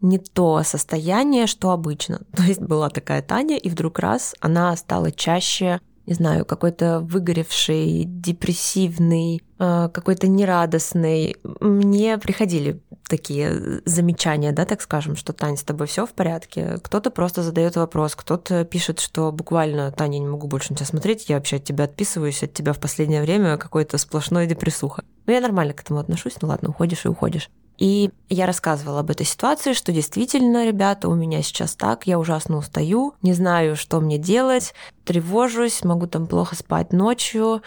не 0.00 0.18
то 0.18 0.62
состояние, 0.62 1.46
что 1.46 1.70
обычно. 1.70 2.20
То 2.36 2.42
есть 2.42 2.60
была 2.60 2.90
такая 2.90 3.22
Таня, 3.22 3.56
и 3.56 3.68
вдруг 3.68 3.98
раз 3.98 4.34
она 4.40 4.76
стала 4.76 5.10
чаще 5.10 5.80
не 6.06 6.14
знаю, 6.14 6.44
какой-то 6.44 7.00
выгоревший, 7.00 8.04
депрессивный, 8.06 9.42
э, 9.58 9.88
какой-то 9.92 10.28
нерадостный. 10.28 11.36
Мне 11.60 12.16
приходили 12.18 12.80
такие 13.08 13.82
замечания, 13.84 14.52
да, 14.52 14.64
так 14.64 14.80
скажем, 14.82 15.16
что 15.16 15.32
Таня, 15.32 15.56
с 15.56 15.64
тобой 15.64 15.88
все 15.88 16.06
в 16.06 16.12
порядке. 16.12 16.78
Кто-то 16.82 17.10
просто 17.10 17.42
задает 17.42 17.76
вопрос, 17.76 18.14
кто-то 18.14 18.64
пишет, 18.64 19.00
что 19.00 19.32
буквально 19.32 19.90
Таня, 19.90 20.18
не 20.18 20.26
могу 20.26 20.46
больше 20.46 20.72
на 20.72 20.76
тебя 20.76 20.86
смотреть, 20.86 21.28
я 21.28 21.36
вообще 21.36 21.56
от 21.56 21.64
тебя 21.64 21.84
отписываюсь, 21.84 22.42
от 22.42 22.52
тебя 22.52 22.72
в 22.72 22.78
последнее 22.78 23.22
время 23.22 23.56
какой-то 23.56 23.98
сплошной 23.98 24.46
депрессуха. 24.46 25.02
Ну, 25.26 25.32
я 25.32 25.40
нормально 25.40 25.74
к 25.74 25.80
этому 25.80 25.98
отношусь, 25.98 26.36
ну 26.40 26.48
ладно, 26.48 26.68
уходишь 26.68 27.04
и 27.04 27.08
уходишь. 27.08 27.50
И 27.78 28.10
я 28.28 28.46
рассказывала 28.46 29.00
об 29.00 29.10
этой 29.10 29.26
ситуации, 29.26 29.72
что 29.72 29.92
действительно, 29.92 30.66
ребята, 30.66 31.08
у 31.08 31.14
меня 31.14 31.42
сейчас 31.42 31.74
так, 31.74 32.06
я 32.06 32.18
ужасно 32.18 32.56
устаю, 32.56 33.14
не 33.22 33.32
знаю, 33.32 33.76
что 33.76 34.00
мне 34.00 34.18
делать, 34.18 34.74
тревожусь, 35.04 35.84
могу 35.84 36.06
там 36.06 36.26
плохо 36.26 36.56
спать 36.56 36.92
ночью. 36.92 37.62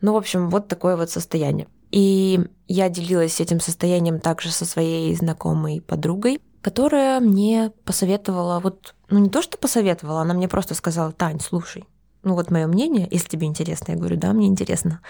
Ну, 0.00 0.14
в 0.14 0.16
общем, 0.16 0.48
вот 0.48 0.68
такое 0.68 0.96
вот 0.96 1.10
состояние. 1.10 1.68
И 1.90 2.40
я 2.68 2.88
делилась 2.88 3.40
этим 3.40 3.60
состоянием 3.60 4.20
также 4.20 4.50
со 4.50 4.64
своей 4.64 5.14
знакомой 5.14 5.80
подругой, 5.80 6.40
которая 6.62 7.20
мне 7.20 7.72
посоветовала, 7.84 8.60
вот, 8.60 8.94
ну 9.08 9.18
не 9.18 9.28
то, 9.28 9.42
что 9.42 9.58
посоветовала, 9.58 10.20
она 10.20 10.34
мне 10.34 10.48
просто 10.48 10.74
сказала, 10.74 11.10
Тань, 11.12 11.40
слушай, 11.40 11.84
ну 12.22 12.34
вот 12.34 12.50
мое 12.50 12.66
мнение, 12.66 13.08
если 13.10 13.28
тебе 13.28 13.46
интересно, 13.46 13.92
я 13.92 13.98
говорю, 13.98 14.16
да, 14.16 14.32
мне 14.32 14.46
интересно. 14.46 15.00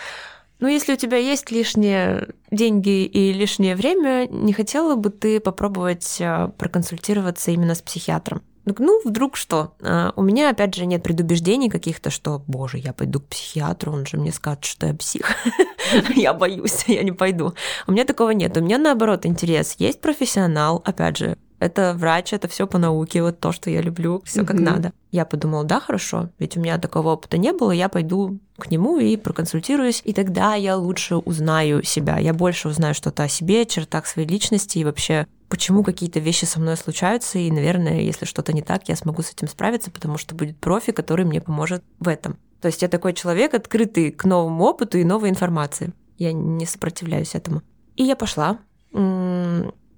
Ну, 0.61 0.69
если 0.69 0.93
у 0.93 0.97
тебя 0.97 1.17
есть 1.17 1.51
лишние 1.51 2.29
деньги 2.51 3.05
и 3.05 3.33
лишнее 3.33 3.75
время, 3.75 4.29
не 4.31 4.53
хотела 4.53 4.95
бы 4.95 5.09
ты 5.11 5.41
попробовать 5.41 6.19
а, 6.21 6.49
проконсультироваться 6.59 7.51
именно 7.51 7.75
с 7.75 7.81
психиатром? 7.81 8.43
Ну, 8.67 9.01
вдруг 9.05 9.37
что? 9.37 9.75
А, 9.81 10.13
у 10.17 10.23
меня, 10.23 10.51
опять 10.51 10.75
же, 10.75 10.85
нет 10.85 11.03
предубеждений 11.03 11.71
каких-то, 11.71 12.11
что, 12.11 12.43
боже, 12.47 12.77
я 12.77 12.93
пойду 12.93 13.21
к 13.21 13.29
психиатру, 13.29 13.93
он 13.93 14.05
же 14.05 14.19
мне 14.19 14.33
скажет, 14.33 14.67
что 14.67 14.87
я 14.87 14.95
псих. 14.95 15.35
Я 16.15 16.35
боюсь, 16.35 16.85
я 16.87 17.03
не 17.03 17.11
пойду. 17.11 17.55
У 17.89 17.93
меня 17.93 18.05
такого 18.05 18.31
нет. 18.31 18.57
У 18.57 18.61
меня, 18.61 18.79
наоборот, 18.79 19.27
интерес. 19.27 19.75
Есть 19.79 20.01
профессионал, 20.01 20.81
опять 20.85 21.17
же, 21.17 21.37
это 21.61 21.95
врач, 21.95 22.33
это 22.33 22.49
все 22.49 22.67
по 22.67 22.79
науке, 22.79 23.23
вот 23.23 23.39
то, 23.39 23.53
что 23.53 23.71
я 23.71 23.81
люблю, 23.81 24.21
все 24.25 24.45
как 24.45 24.59
надо. 24.59 24.93
Я 25.13 25.25
подумала, 25.25 25.63
да, 25.63 25.79
хорошо, 25.79 26.31
ведь 26.39 26.57
у 26.57 26.61
меня 26.61 26.79
такого 26.79 27.11
опыта 27.11 27.39
не 27.39 27.53
было, 27.53 27.71
я 27.71 27.89
пойду 27.89 28.41
к 28.59 28.71
нему 28.71 28.99
и 28.99 29.17
проконсультируюсь, 29.17 30.03
и 30.05 30.13
тогда 30.13 30.55
я 30.55 30.77
лучше 30.77 31.17
узнаю 31.17 31.83
себя, 31.83 32.19
я 32.19 32.35
больше 32.35 32.69
узнаю 32.69 32.95
что-то 32.95 33.25
о 33.25 33.29
себе, 33.29 33.67
чертах 33.67 34.07
своей 34.07 34.27
личности 34.27 34.79
и 34.79 34.85
вообще 34.85 35.27
почему 35.49 35.83
какие-то 35.85 36.21
вещи 36.21 36.45
со 36.45 36.61
мной 36.61 36.77
случаются, 36.77 37.39
и, 37.39 37.51
наверное, 37.51 38.01
если 38.01 38.25
что-то 38.25 38.53
не 38.53 38.63
так, 38.63 38.89
я 38.89 38.97
смогу 38.97 39.23
с 39.23 39.33
этим 39.33 39.49
справиться, 39.49 39.91
потому 39.91 40.17
что 40.17 40.35
будет 40.35 40.57
профи, 40.57 40.93
который 40.93 41.25
мне 41.25 41.41
поможет 41.41 41.83
в 41.99 42.09
этом. 42.09 42.39
То 42.61 42.67
есть 42.69 42.83
я 42.83 42.89
такой 42.89 43.15
человек, 43.15 43.55
открытый 43.55 44.13
к 44.13 44.25
новому 44.25 44.65
опыту 44.65 44.99
и 44.99 45.05
новой 45.05 45.29
информации. 45.31 45.93
Я 46.19 46.33
не 46.33 46.67
сопротивляюсь 46.67 47.35
этому. 47.35 47.63
И 47.97 48.05
я 48.05 48.17
пошла 48.17 48.59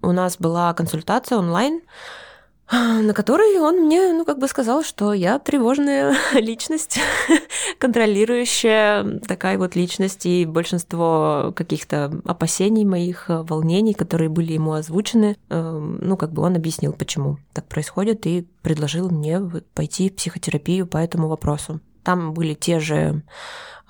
у 0.03 0.13
нас 0.13 0.37
была 0.39 0.75
консультация 0.75 1.39
онлайн, 1.39 1.81
на 2.73 3.13
которой 3.15 3.59
он 3.59 3.87
мне, 3.87 4.13
ну, 4.13 4.25
как 4.25 4.39
бы 4.39 4.49
сказал, 4.49 4.83
что 4.83 5.13
я 5.13 5.39
тревожная 5.39 6.15
личность, 6.35 6.99
контролирующая 7.79 9.21
такая 9.21 9.59
вот 9.59 9.77
личность, 9.77 10.27
и 10.27 10.45
большинство 10.45 11.53
каких-то 11.55 12.21
опасений 12.25 12.85
моих, 12.85 13.27
волнений, 13.29 13.95
которые 13.95 14.29
были 14.29 14.53
ему 14.55 14.73
озвучены, 14.73 15.37
эм, 15.51 15.99
ну, 16.01 16.17
как 16.17 16.33
бы 16.33 16.43
он 16.43 16.57
объяснил, 16.57 16.93
почему 16.93 17.39
так 17.53 17.67
происходит, 17.67 18.27
и 18.27 18.47
предложил 18.63 19.11
мне 19.11 19.41
пойти 19.75 20.09
в 20.09 20.17
психотерапию 20.17 20.87
по 20.87 20.99
этому 20.99 21.29
вопросу. 21.29 21.81
Там 22.03 22.35
были 22.35 22.55
те 22.55 22.81
же 22.81 23.23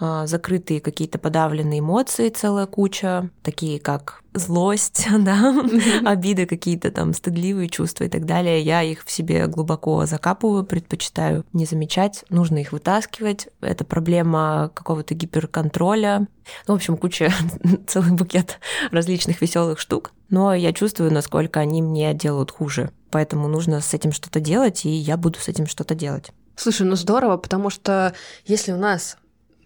а, 0.04 0.26
закрытые 0.26 0.80
какие-то 0.80 1.20
подавленные 1.20 1.78
эмоции, 1.78 2.28
целая 2.28 2.66
куча, 2.66 3.30
такие 3.44 3.78
как 3.78 4.20
злость, 4.34 5.06
да, 5.20 5.54
обиды 6.04 6.46
какие-то 6.46 6.90
там, 6.90 7.14
стыдливые 7.14 7.68
чувства 7.68 8.02
и 8.02 8.08
так 8.08 8.24
далее. 8.24 8.60
Я 8.62 8.82
их 8.82 9.04
в 9.04 9.10
себе 9.12 9.46
глубоко 9.46 10.04
закапываю, 10.06 10.64
предпочитаю 10.64 11.44
не 11.52 11.66
замечать, 11.66 12.24
нужно 12.30 12.58
их 12.58 12.72
вытаскивать. 12.72 13.46
Это 13.60 13.84
проблема 13.84 14.72
какого-то 14.74 15.14
гиперконтроля. 15.14 16.26
Ну, 16.66 16.74
в 16.74 16.76
общем, 16.78 16.96
куча, 16.96 17.32
целый 17.86 18.10
букет 18.10 18.58
различных 18.90 19.40
веселых 19.40 19.78
штук. 19.78 20.10
Но 20.30 20.52
я 20.52 20.72
чувствую, 20.72 21.12
насколько 21.12 21.60
они 21.60 21.80
мне 21.80 22.12
делают 22.12 22.50
хуже. 22.50 22.90
Поэтому 23.12 23.46
нужно 23.46 23.80
с 23.80 23.94
этим 23.94 24.10
что-то 24.10 24.40
делать, 24.40 24.84
и 24.84 24.90
я 24.90 25.16
буду 25.16 25.38
с 25.38 25.46
этим 25.46 25.68
что-то 25.68 25.94
делать. 25.94 26.32
Слушай, 26.56 26.86
ну 26.86 26.96
здорово, 26.96 27.36
потому 27.36 27.70
что 27.70 28.14
если 28.44 28.72
у 28.72 28.76
нас 28.76 29.16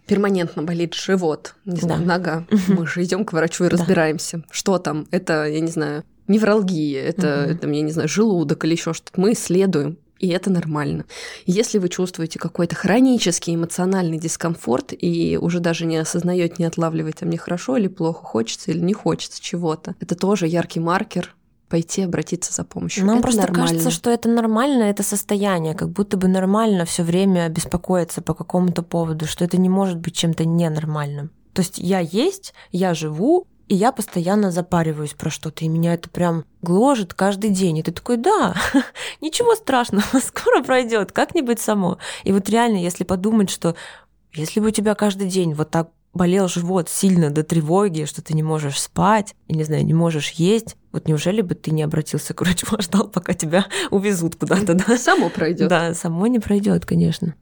перманентно 0.07 0.63
болит 0.63 0.95
живот, 0.95 1.55
не 1.65 1.81
знаю, 1.81 2.01
да. 2.01 2.07
нога, 2.07 2.47
мы 2.69 2.87
же 2.87 3.03
идем 3.03 3.25
к 3.25 3.33
врачу 3.33 3.65
и 3.65 3.69
разбираемся, 3.69 4.39
да. 4.39 4.45
что 4.51 4.79
там. 4.79 5.07
Это, 5.11 5.47
я 5.47 5.61
не 5.61 5.71
знаю, 5.71 6.05
невралгия, 6.29 7.03
это, 7.03 7.45
угу. 7.45 7.53
это, 7.53 7.69
я 7.69 7.83
не 7.83 7.93
знаю, 7.93 8.09
желудок 8.09 8.65
или 8.65 8.73
еще 8.73 8.93
что-то. 8.93 9.21
Мы 9.21 9.33
исследуем. 9.33 9.99
И 10.19 10.29
это 10.29 10.51
нормально. 10.51 11.05
Если 11.45 11.79
вы 11.79 11.91
чувствуете 11.91 12.39
какой-то 12.39 12.75
хронический 12.75 13.55
эмоциональный 13.55 14.19
дискомфорт 14.19 14.95
и 14.99 15.39
уже 15.39 15.61
даже 15.61 15.85
не 15.85 15.99
осознаете, 15.99 16.55
не 16.57 16.65
отлавливаете, 16.65 17.27
а 17.27 17.29
мне 17.29 17.37
хорошо 17.37 17.77
или 17.77 17.89
плохо, 17.89 18.25
хочется 18.25 18.71
или 18.71 18.81
не 18.81 18.95
хочется 18.95 19.43
чего-то, 19.43 19.95
это 20.01 20.15
тоже 20.15 20.47
яркий 20.47 20.81
маркер 20.81 21.35
пойти 21.69 22.03
обратиться 22.03 22.53
за 22.53 22.65
помощью. 22.65 23.05
Нам 23.05 23.17
это 23.17 23.23
просто 23.23 23.43
нормально. 23.43 23.69
кажется, 23.69 23.91
что 23.91 24.11
это 24.11 24.29
нормально, 24.29 24.85
это 24.85 25.03
состояние, 25.03 25.75
как 25.75 25.91
будто 25.91 26.17
бы 26.17 26.29
нормально 26.29 26.85
все 26.85 27.03
время 27.03 27.49
беспокоиться 27.49 28.23
по 28.23 28.35
какому-то 28.35 28.83
поводу, 28.83 29.27
что 29.27 29.45
это 29.45 29.59
не 29.59 29.69
может 29.69 29.99
быть 29.99 30.15
чем-то 30.15 30.45
ненормальным. 30.45 31.31
То 31.53 31.63
есть 31.63 31.79
я 31.79 32.01
есть, 32.01 32.55
я 32.71 32.95
живу, 32.95 33.47
и 33.69 33.75
я 33.75 33.91
постоянно 33.91 34.53
запариваюсь 34.53 35.15
про 35.15 35.31
что-то, 35.31 35.65
и 35.65 35.69
меня 35.69 35.95
это 35.95 36.09
прям 36.09 36.45
гложет 36.63 37.15
каждый 37.15 37.51
день. 37.51 37.79
И 37.79 37.83
ты 37.83 37.91
такой, 37.91 38.17
да, 38.17 38.55
ничего 39.21 39.57
страшного, 39.57 40.05
скоро 40.25 40.63
пройдет, 40.63 41.13
как-нибудь 41.13 41.59
само. 41.59 41.99
И 42.23 42.33
вот 42.33 42.49
реально, 42.49 42.77
если 42.77 43.03
подумать, 43.03 43.51
что 43.51 43.75
если 44.33 44.61
бы 44.61 44.69
у 44.69 44.71
тебя 44.71 44.95
каждый 44.95 45.29
день 45.29 45.55
вот 45.55 45.71
так 45.71 45.91
болел 46.17 46.49
живот 46.49 46.89
сильно 46.89 47.31
до 47.31 47.43
тревоги, 47.43 48.05
что 48.05 48.23
ты 48.23 48.35
не 48.35 48.43
можешь 48.43 48.81
спать, 48.81 49.35
и, 49.49 49.55
не 49.55 49.65
знаю, 49.65 49.85
не 49.85 49.95
можешь 49.95 50.31
есть, 50.33 50.77
вот 50.97 51.09
неужели 51.09 51.43
бы 51.43 51.55
ты 51.55 51.71
не 51.73 51.83
обратился 51.83 52.33
к 52.33 52.41
врачу, 52.41 52.67
а 52.71 52.81
ждал, 52.81 53.09
пока 53.09 53.35
тебя 53.35 53.67
увезут 53.91 54.37
куда-то, 54.37 54.75
да? 54.75 54.97
Само 54.97 55.29
пройдет. 55.29 55.69
Да, 55.69 55.95
само 55.95 56.27
не 56.27 56.39
пройдет, 56.39 56.87
конечно. 56.87 57.35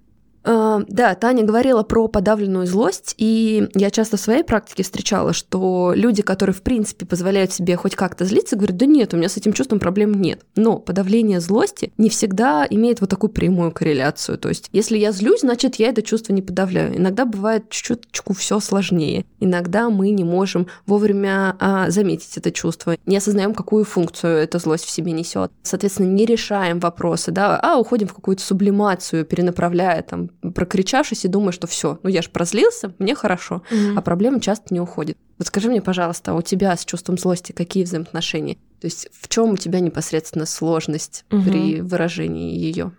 А, 0.45 0.83
да, 0.89 1.15
Таня 1.15 1.45
говорила 1.45 1.83
про 1.83 2.07
подавленную 2.09 2.67
злость, 2.67 3.15
и 3.17 3.69
я 3.75 3.91
часто 3.91 4.17
в 4.17 4.21
своей 4.21 4.45
практике 4.45 4.83
встречала, 4.83 5.33
что 5.33 5.93
люди, 5.95 6.23
которые 6.23 6.55
в 6.55 6.63
принципе 6.63 7.07
позволяют 7.07 7.53
себе 7.53 7.77
хоть 7.77 7.97
как-то 7.97 8.25
злиться, 8.25 8.57
говорят, 8.57 8.77
да 8.77 8.87
нет, 8.87 9.15
у 9.15 9.17
меня 9.17 9.29
с 9.29 9.37
этим 9.37 9.53
чувством 9.53 9.81
проблем 9.81 10.13
нет. 10.13 10.43
Но 10.55 10.79
подавление 10.79 11.41
злости 11.41 11.93
не 11.97 12.11
всегда 12.11 12.67
имеет 12.69 13.01
вот 13.01 13.11
такую 13.11 13.31
прямую 13.31 13.73
корреляцию. 13.73 14.39
То 14.39 14.51
есть, 14.51 14.69
если 14.73 14.99
я 14.99 15.13
злюсь, 15.13 15.41
значит, 15.41 15.77
я 15.77 15.89
это 15.89 16.03
чувство 16.03 16.33
не 16.33 16.43
подавляю. 16.43 16.97
Иногда 16.97 17.25
бывает 17.25 17.71
чуть-чуть 17.71 18.09
все 18.37 18.61
сложнее. 18.61 19.25
Иногда 19.41 19.89
мы 19.89 20.11
не 20.11 20.25
можем 20.25 20.67
вовремя 20.87 21.57
а, 21.59 21.91
заметить 21.91 22.37
это 22.37 22.51
чувство, 22.51 22.97
не 23.07 23.17
осознаем, 23.17 23.55
какую 23.55 23.85
функцию 23.85 24.39
эта 24.39 24.59
злость 24.59 24.85
в 24.85 24.91
себе 24.91 25.13
несет. 25.13 25.51
Соответственно, 25.63 26.09
не 26.09 26.27
решаем 26.27 26.81
вопросы, 26.81 27.31
да, 27.31 27.59
а 27.61 27.79
уходим 27.79 28.09
в 28.09 28.15
какую-то 28.15 28.43
сублимацию, 28.43 29.25
перенаправляя 29.25 30.03
там 30.03 30.31
прокричавшись 30.55 31.25
и 31.25 31.29
думая, 31.29 31.53
что 31.53 31.67
все, 31.67 31.99
ну 32.03 32.09
я 32.09 32.23
же 32.23 32.31
прозлился, 32.31 32.95
мне 32.99 33.15
хорошо, 33.15 33.63
mm-hmm. 33.71 33.95
а 33.97 34.03
проблема 34.03 34.41
часто 34.41 34.73
не 34.73 34.81
уходит. 34.81 35.19
Вот 35.39 35.49
скажи 35.49 35.69
мне, 35.69 35.83
пожалуйста, 35.83 36.33
а 36.33 36.35
у 36.35 36.43
тебя 36.43 36.77
с 36.77 36.85
чувством 36.85 37.19
злости 37.19 37.53
какие 37.53 37.85
взаимоотношения? 37.85 38.57
То 38.81 38.87
есть 38.87 39.09
в 39.13 39.29
чем 39.29 39.51
у 39.51 39.57
тебя 39.57 39.81
непосредственно 39.81 40.47
сложность 40.47 41.25
mm-hmm. 41.31 41.45
при 41.45 41.81
выражении 41.81 42.57
ее? 42.57 42.93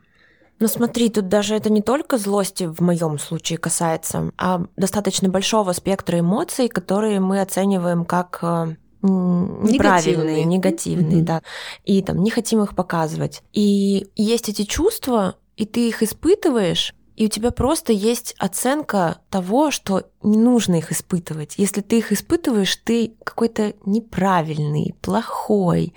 Ну 0.60 0.68
смотри, 0.68 1.10
тут 1.10 1.27
даже 1.27 1.56
это 1.56 1.70
не 1.70 1.82
только 1.82 2.18
злости 2.18 2.63
в 2.63 2.80
моем 2.80 3.20
случае 3.20 3.58
касается, 3.58 4.32
а 4.38 4.63
достаточно 4.77 5.27
большого 5.27 5.74
спектра 5.74 6.20
эмоций, 6.20 6.70
которые 6.70 7.20
мы 7.20 7.42
оцениваем 7.42 8.06
как 8.06 8.39
э, 8.42 8.75
неправильные, 9.01 10.46
негативные, 10.46 10.46
негативные 10.46 11.22
mm-hmm. 11.22 11.25
да, 11.25 11.42
и 11.84 12.01
там 12.01 12.24
не 12.24 12.30
хотим 12.32 12.63
их 12.63 12.74
показывать. 12.74 13.44
И 13.51 14.08
есть 14.15 14.48
эти 14.48 14.63
чувства, 14.63 15.36
и 15.58 15.65
ты 15.65 15.89
их 15.89 16.01
испытываешь, 16.01 16.94
и 17.15 17.25
у 17.25 17.29
тебя 17.29 17.51
просто 17.51 17.93
есть 17.93 18.36
оценка 18.38 19.19
того, 19.29 19.72
что 19.72 20.03
не 20.22 20.38
нужно 20.38 20.75
их 20.75 20.91
испытывать. 20.91 21.55
Если 21.57 21.81
ты 21.81 22.00
их 22.00 22.12
испытываешь, 22.12 22.75
ты 22.75 23.13
какой-то 23.24 23.74
неправильный, 23.86 24.95
плохой. 25.01 25.93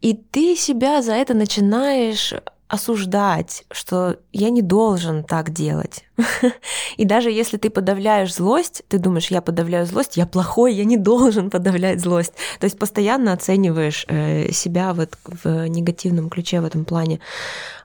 И 0.00 0.14
ты 0.14 0.56
себя 0.56 1.02
за 1.02 1.12
это 1.12 1.34
начинаешь 1.34 2.34
осуждать, 2.70 3.64
что 3.72 4.18
я 4.32 4.48
не 4.50 4.62
должен 4.62 5.24
так 5.24 5.50
делать. 5.50 6.04
И 6.96 7.04
даже 7.04 7.30
если 7.30 7.56
ты 7.56 7.68
подавляешь 7.68 8.32
злость, 8.32 8.84
ты 8.86 8.98
думаешь, 8.98 9.30
я 9.32 9.42
подавляю 9.42 9.86
злость, 9.86 10.16
я 10.16 10.24
плохой, 10.24 10.74
я 10.74 10.84
не 10.84 10.96
должен 10.96 11.50
подавлять 11.50 12.00
злость. 12.00 12.32
То 12.60 12.66
есть 12.66 12.78
постоянно 12.78 13.32
оцениваешь 13.32 14.06
э, 14.06 14.52
себя 14.52 14.94
вот 14.94 15.18
в 15.24 15.66
негативном 15.66 16.30
ключе 16.30 16.60
в 16.60 16.64
этом 16.64 16.84
плане. 16.84 17.18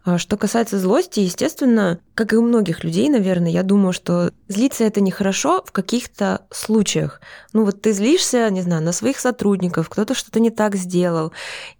А 0.04 0.20
что 0.20 0.38
касается 0.38 0.77
злости, 0.77 1.20
естественно, 1.20 1.98
как 2.13 2.34
и 2.34 2.36
у 2.36 2.44
многих 2.44 2.84
людей, 2.84 3.10
наверное, 3.10 3.50
я 3.50 3.63
думаю, 3.63 3.92
что 3.92 4.32
злиться 4.48 4.84
это 4.84 5.01
нехорошо 5.01 5.63
в 5.65 5.72
каких-то 5.72 6.46
случаях. 6.51 7.22
Ну 7.54 7.65
вот 7.65 7.82
ты 7.82 7.92
злишься, 7.92 8.51
не 8.51 8.62
знаю, 8.62 8.84
на 8.84 8.92
своих 8.92 9.20
сотрудников, 9.20 9.89
кто-то 9.89 10.13
что-то 10.13 10.39
не 10.39 10.51
так 10.51 10.75
сделал, 10.75 11.32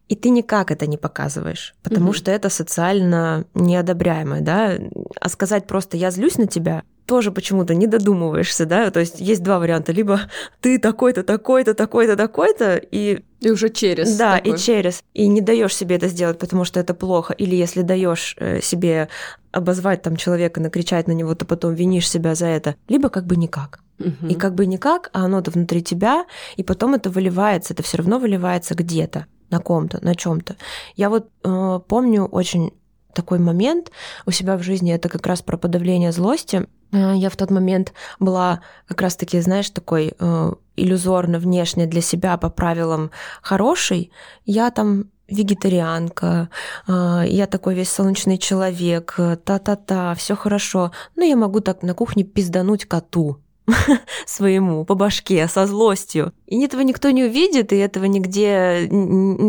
и 0.08 0.16
ты 0.16 0.30
никак 0.30 0.72
это 0.72 0.86
не 0.86 0.98
показываешь, 0.98 1.74
потому 1.82 2.08
угу. 2.08 2.14
что 2.14 2.32
это 2.32 2.50
социально 2.50 3.46
неодобряемое, 3.56 4.42
да. 4.42 4.74
А 5.20 5.30
сказать 5.30 5.66
просто 5.66 5.98
«я 5.98 6.12
злюсь 6.12 6.38
на 6.38 6.48
тебя» 6.48 6.84
тоже 7.06 7.32
почему-то 7.32 7.76
не 7.76 7.86
додумываешься, 7.86 8.66
да, 8.66 8.90
то 8.90 9.00
есть 9.00 9.20
есть 9.20 9.44
два 9.44 9.60
варианта, 9.60 9.92
либо 9.92 10.22
ты 10.60 10.80
такой-то, 10.80 11.24
такой-то, 11.24 11.74
такой-то, 11.74 12.16
такой-то, 12.16 12.78
и... 12.78 13.22
И 13.42 13.52
уже 13.52 13.70
через. 13.70 14.18
Да, 14.18 14.38
такой. 14.38 14.54
и 14.54 14.58
через. 14.58 15.04
И 15.14 15.28
не 15.28 15.42
даешь 15.42 15.76
себе 15.76 15.98
это 15.98 16.08
сделать, 16.08 16.40
потому 16.40 16.66
что 16.66 16.80
это 16.80 16.96
плохо. 16.96 17.34
Или 17.34 17.56
если 17.56 17.84
даешь 17.84 18.36
э, 18.40 18.60
себе 18.60 19.08
обозвать 19.52 20.02
там 20.02 20.16
человека, 20.16 20.60
накричать 20.60 21.08
на 21.08 21.12
него, 21.12 21.36
то 21.36 21.46
потом 21.46 21.76
винишь 21.76 22.10
себя 22.10 22.34
за 22.34 22.48
это. 22.48 22.76
Либо 22.88 23.10
как 23.10 23.28
бы 23.28 23.36
никак. 23.36 23.82
Угу. 24.00 24.28
И 24.30 24.34
как 24.34 24.56
бы 24.56 24.66
никак, 24.66 25.12
а 25.14 25.26
оно-то 25.26 25.52
внутри 25.52 25.84
тебя, 25.84 26.26
и 26.56 26.64
потом 26.64 26.96
это 26.96 27.12
выливается, 27.12 27.74
это 27.74 27.84
все 27.84 27.98
равно 27.98 28.18
выливается 28.18 28.74
где-то 28.74 29.28
на 29.50 29.60
ком-то, 29.60 30.00
на 30.04 30.16
чем-то. 30.16 30.56
Я 30.96 31.10
вот 31.10 31.30
э, 31.44 31.80
помню 31.88 32.26
очень 32.26 32.72
такой 33.16 33.40
момент 33.40 33.92
у 34.28 34.32
себя 34.32 34.58
в 34.58 34.64
жизни, 34.64 34.94
это 34.94 35.10
как 35.10 35.26
раз 35.26 35.42
про 35.42 35.58
подавление 35.58 36.12
злости. 36.12 36.68
Э, 36.92 37.14
я 37.16 37.30
в 37.30 37.36
тот 37.36 37.50
момент 37.50 37.94
была 38.20 38.62
как 38.88 39.02
раз-таки, 39.02 39.42
знаешь, 39.42 39.70
такой 39.70 40.14
э, 40.20 40.54
иллюзорно 40.76 41.40
внешне 41.40 41.88
для 41.88 42.02
себя 42.02 42.38
по 42.38 42.50
правилам 42.50 43.10
хорошей. 43.42 44.12
Я 44.46 44.70
там 44.70 45.06
вегетарианка, 45.28 46.50
э, 46.88 47.24
я 47.28 47.48
такой 47.48 47.74
весь 47.74 47.92
солнечный 47.92 48.38
человек, 48.38 49.16
та-та-та, 49.44 50.14
все 50.14 50.36
хорошо. 50.36 50.92
Но 51.16 51.24
я 51.24 51.36
могу 51.36 51.62
так 51.62 51.82
на 51.84 51.94
кухне 51.94 52.24
пиздануть 52.24 52.86
коту, 52.86 53.40
своему 54.26 54.86
по 54.86 54.96
башке 54.96 55.48
со 55.48 55.66
злостью. 55.66 56.34
И 56.48 56.62
этого 56.62 56.82
никто 56.82 57.10
не 57.10 57.24
увидит, 57.24 57.74
и 57.74 57.78
этого 57.78 58.06
нигде, 58.06 58.88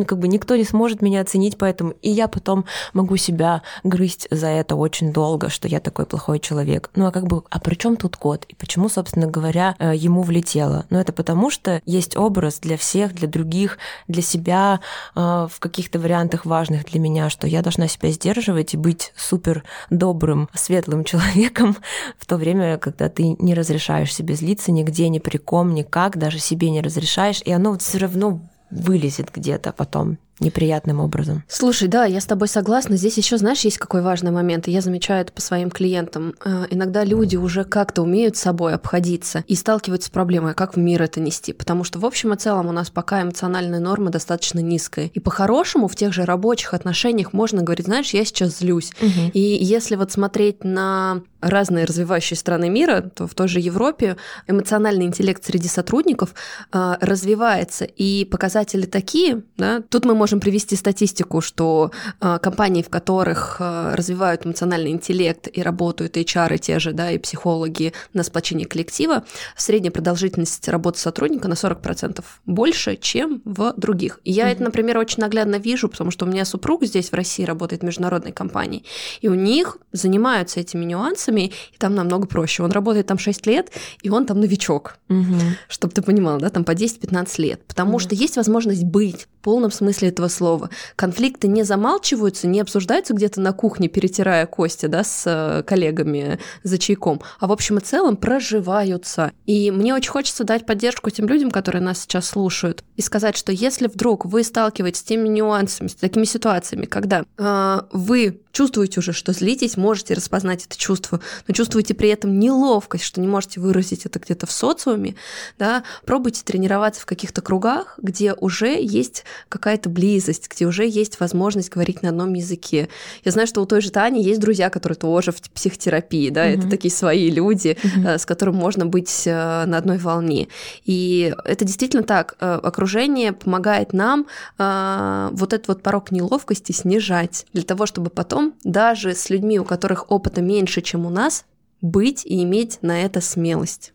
как 0.07 0.18
бы 0.18 0.29
никто 0.29 0.57
не 0.57 0.64
сможет 0.64 1.02
меня 1.02 1.20
оценить, 1.20 1.59
поэтому 1.59 1.92
и 2.00 2.11
я 2.11 2.26
потом 2.26 2.64
могу 2.94 3.16
себя 3.16 3.62
грызть 3.85 4.29
за 4.31 4.46
это 4.46 4.76
очень 4.76 5.12
долго, 5.12 5.50
что 5.50 5.68
я 5.68 5.81
такой 5.81 6.07
плохой 6.07 6.38
человек. 6.40 6.90
Ну 6.94 7.07
а 7.07 7.12
как 7.12 7.26
бы, 7.26 7.42
а 7.50 7.61
при 7.61 7.74
чем 7.74 7.96
тут 7.96 8.16
кот? 8.16 8.44
И 8.48 8.55
почему, 8.55 8.88
собственно 8.88 9.26
говоря, 9.26 9.76
э, 9.79 9.92
ему 9.94 10.22
влетело? 10.22 10.87
Ну 10.88 10.98
это 10.98 11.12
потому, 11.12 11.50
что 11.50 11.83
есть 11.85 12.16
образ 12.16 12.61
для 12.61 12.79
всех, 12.79 13.14
для 13.14 13.29
других, 13.29 13.79
для 14.09 14.22
себя 14.22 14.81
э, 15.14 15.20
в 15.20 15.59
каких-то 15.59 15.98
вариантах 15.98 16.46
важных 16.46 16.87
для 16.87 17.00
меня, 17.00 17.29
что 17.29 17.46
я 17.46 17.61
должна 17.61 17.88
себя 17.88 18.11
сдерживать 18.11 18.72
и 18.72 18.79
быть 18.79 19.12
супер 19.16 19.64
добрым, 19.90 20.48
светлым 20.55 21.05
человеком 21.05 21.76
в 22.18 22.24
то 22.24 22.37
время, 22.37 22.79
когда 22.79 23.11
ты 23.11 23.37
не 23.38 23.55
разрешаешь 23.55 24.06
себе 24.12 24.35
злиться 24.35 24.73
нигде, 24.73 25.09
ни 25.09 25.19
при 25.19 25.38
ком, 25.38 25.75
никак, 25.75 26.19
даже 26.19 26.38
себе 26.38 26.71
не 26.71 26.81
разрешаешь, 26.81 27.42
и 27.45 27.53
оно 27.53 27.79
все 27.79 27.99
равно 27.99 28.40
вылезет 28.71 29.31
где-то 29.33 29.73
потом 29.73 30.19
неприятным 30.38 31.01
образом. 31.01 31.45
Слушай, 31.49 31.88
да, 31.88 32.05
я 32.05 32.21
с 32.21 32.27
тобой 32.27 32.49
согласна. 32.49 32.97
Здесь 32.97 33.16
еще, 33.16 33.38
знаешь, 33.38 33.61
есть 33.61 33.79
какой 33.79 34.03
важный 34.03 34.31
момент, 34.31 34.69
я 34.69 34.83
замечаю 34.83 35.23
это 35.23 35.33
по 35.33 35.40
своим 35.40 35.71
клиентам. 35.71 36.35
Э, 36.45 36.66
иногда 36.69 37.05
люди 37.05 37.37
уже 37.37 37.64
как-то 37.64 38.03
умеют 38.03 38.37
с 38.37 38.40
собой 38.40 38.75
обходиться 38.75 39.45
и 39.47 39.55
сталкиваются 39.55 40.09
с 40.09 40.11
проблемой, 40.11 40.55
как 40.55 40.77
в 40.77 40.79
мир 40.79 41.03
это 41.03 41.21
нести. 41.21 41.55
Потому 41.55 41.85
что 41.85 41.99
в 41.99 42.05
общем 42.05 42.35
и 42.35 42.37
целом 42.37 42.66
у 42.66 42.73
нас 42.73 42.90
пока 42.90 43.23
эмоциональная 43.23 43.81
норма 43.81 44.11
достаточно 44.11 44.59
низкая. 44.59 45.11
И 45.14 45.21
по-хорошему 45.21 45.88
в 45.88 45.97
тех 45.97 46.12
же 46.12 46.27
рабочих 46.27 46.75
отношениях 46.75 47.33
можно 47.33 47.62
говорить, 47.62 47.87
знаешь, 47.87 48.11
я 48.11 48.25
сейчас 48.25 48.59
злюсь. 48.59 48.92
Угу. 49.01 49.31
И 49.33 49.40
если 49.40 49.97
вот 49.97 50.12
смотреть 50.12 50.64
на 50.64 51.23
разные 51.40 51.85
развивающие 51.85 52.37
страны 52.37 52.68
мира, 52.68 53.01
то 53.01 53.27
в 53.27 53.35
той 53.35 53.49
же 53.49 53.61
Европе 53.61 54.16
эмоциональный 54.46 55.05
интеллект 55.07 55.44
среди 55.44 55.68
сотрудников 55.68 56.35
э, 56.72 56.94
развивается, 57.01 57.85
и 57.85 58.25
показатели 58.25 58.87
такие, 58.87 59.42
да, 59.57 59.83
тут 59.88 60.05
мы 60.05 60.14
можем 60.14 60.40
привести 60.40 60.77
статистику, 60.77 61.40
что 61.40 61.90
э, 62.20 62.38
компании, 62.42 62.83
в 62.83 62.88
которых 62.88 63.57
э, 63.61 63.94
развивают 63.94 64.46
эмоциональный 64.46 64.90
интеллект 64.90 65.49
и 65.53 65.62
работают 65.62 66.16
HR 66.16 66.57
и 66.57 66.59
те 66.59 66.79
же, 66.79 66.92
да, 66.92 67.11
и 67.11 67.18
психологи 67.18 67.92
на 68.12 68.22
сплочение 68.22 68.66
коллектива, 68.66 69.25
средняя 69.57 69.92
продолжительность 69.92 70.68
работы 70.68 70.99
сотрудника 70.99 71.49
на 71.49 71.55
40% 71.55 72.25
больше, 72.46 72.96
чем 72.96 73.42
в 73.44 73.75
других. 73.77 74.20
И 74.25 74.33
я 74.33 74.49
mm-hmm. 74.49 74.53
это, 74.53 74.62
например, 74.62 74.99
очень 74.99 75.20
наглядно 75.20 75.57
вижу, 75.57 75.88
потому 75.88 76.11
что 76.11 76.25
у 76.25 76.29
меня 76.29 76.44
супруг 76.44 76.85
здесь 76.85 77.11
в 77.11 77.14
России 77.14 77.44
работает 77.44 77.83
в 77.83 77.85
международной 77.85 78.33
компании, 78.33 78.85
и 79.20 79.29
у 79.29 79.35
них 79.35 79.79
занимаются 79.92 80.61
этими 80.61 80.85
нюансами, 80.85 81.26
вопросами, 81.27 81.53
и 81.73 81.79
там 81.79 81.95
намного 81.95 82.27
проще. 82.27 82.62
Он 82.62 82.73
работает 82.73 83.07
там 83.07 83.19
6 83.19 83.47
лет, 83.47 83.71
и 84.03 84.11
он 84.11 84.27
там 84.27 84.41
новичок. 84.41 84.97
Угу. 85.09 85.37
Чтобы 85.69 85.95
ты 85.95 86.03
понимал, 86.03 86.39
да, 86.39 86.51
там 86.51 86.65
по 86.65 86.73
10-15 86.73 87.41
лет. 87.43 87.65
Потому 87.67 87.93
угу. 87.93 87.99
что 88.01 88.15
есть 88.15 88.37
возможность 88.37 88.85
быть 88.85 89.23
в 89.23 89.45
полном 89.45 89.71
смысле 89.71 90.09
этого 90.09 90.29
слова. 90.29 90.71
Конфликты 90.97 91.49
не 91.49 91.62
замалчиваются, 91.65 92.49
не 92.49 92.61
обсуждаются 92.61 93.15
где-то 93.15 93.41
на 93.41 93.53
кухне, 93.53 93.89
перетирая 93.89 94.47
кости, 94.47 94.87
да, 94.87 95.05
с 95.05 95.23
э, 95.27 95.62
коллегами 95.62 96.39
за 96.65 96.79
чайком, 96.79 97.21
а 97.39 97.47
в 97.47 97.53
общем 97.53 97.79
и 97.79 97.81
целом 97.81 98.17
проживаются. 98.17 99.33
И 99.47 99.71
мне 99.71 99.95
очень 99.95 100.11
хочется 100.11 100.45
дать 100.45 100.67
поддержку 100.67 101.11
тем 101.11 101.29
людям, 101.29 101.51
которые 101.51 101.83
нас 101.83 102.01
сейчас 102.01 102.27
слушают, 102.27 102.83
и 102.97 103.03
сказать, 103.03 103.37
что 103.37 103.53
если 103.53 103.87
вдруг 103.87 104.25
вы 104.27 104.43
сталкиваетесь 104.43 105.01
с 105.01 105.05
теми 105.05 105.29
нюансами, 105.29 105.89
с 105.89 105.95
такими 105.95 106.25
ситуациями, 106.25 106.87
когда 106.87 107.25
э, 107.39 107.81
вы 107.93 108.41
чувствуете 108.57 109.01
уже, 109.01 109.12
что 109.12 109.33
злитесь, 109.33 109.77
можете 109.77 110.15
распознать 110.15 110.65
это 110.65 110.79
чувство, 110.79 111.15
но 111.46 111.55
чувствуете 111.55 111.94
при 111.94 112.09
этом 112.09 112.38
неловкость, 112.38 113.05
что 113.05 113.20
не 113.20 113.26
можете 113.26 113.61
выразить 113.61 114.07
это 114.07 114.18
где-то 114.18 114.46
в 114.46 114.52
социуме, 114.52 115.14
да, 115.59 115.83
пробуйте 116.05 116.42
тренироваться 116.44 117.00
в 117.00 117.07
каких-то 117.07 117.40
кругах, 117.42 117.98
где 118.02 118.35
уже 118.35 118.81
есть 118.81 119.24
какая-то 119.48 119.88
близость, 119.88 120.48
где 120.50 120.66
уже 120.66 120.87
есть 120.87 121.20
возможность 121.20 121.70
говорить 121.70 122.02
на 122.02 122.11
одном 122.11 122.35
языке. 122.35 122.88
Я 123.24 123.33
знаю, 123.33 123.46
что 123.46 123.62
у 123.62 123.66
той 123.66 123.81
же 123.81 123.90
Тани 123.90 124.22
есть 124.22 124.40
друзья, 124.40 124.70
которые 124.70 124.96
тоже 124.96 125.33
в 125.33 125.40
психотерапии, 125.40 126.31
да, 126.31 126.46
mm-hmm. 126.46 126.59
это 126.59 126.68
такие 126.68 126.92
свои 126.92 127.31
люди, 127.31 127.76
mm-hmm. 127.81 128.18
с 128.18 128.26
которыми 128.26 128.57
можно 128.57 128.87
быть 128.87 129.22
э, 129.26 129.64
на 129.66 129.79
одной 129.79 129.98
волне. 129.98 130.48
И 130.85 131.35
это 131.44 131.64
действительно 131.64 132.02
так. 132.02 132.37
Э, 132.40 132.61
окружение 132.62 133.33
помогает 133.33 133.92
нам 133.92 134.26
вот 134.59 135.52
этот 135.52 135.68
вот 135.68 135.83
порог 135.83 136.11
неловкости 136.11 136.72
снижать 136.72 137.46
для 137.52 137.62
того, 137.62 137.87
чтобы 137.87 138.11
потом 138.11 138.55
даже 138.64 139.14
с 139.14 139.31
людьми, 139.31 139.59
у 139.59 139.64
которых 139.64 140.11
опыта 140.11 140.42
меньше, 140.42 140.81
чем 140.81 141.06
у 141.07 141.11
нас, 141.11 141.45
быть 141.81 142.25
и 142.27 142.42
иметь 142.42 142.79
на 142.83 143.03
это 143.03 143.21
смелость. 143.21 143.92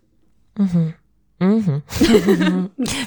Угу. 0.58 0.94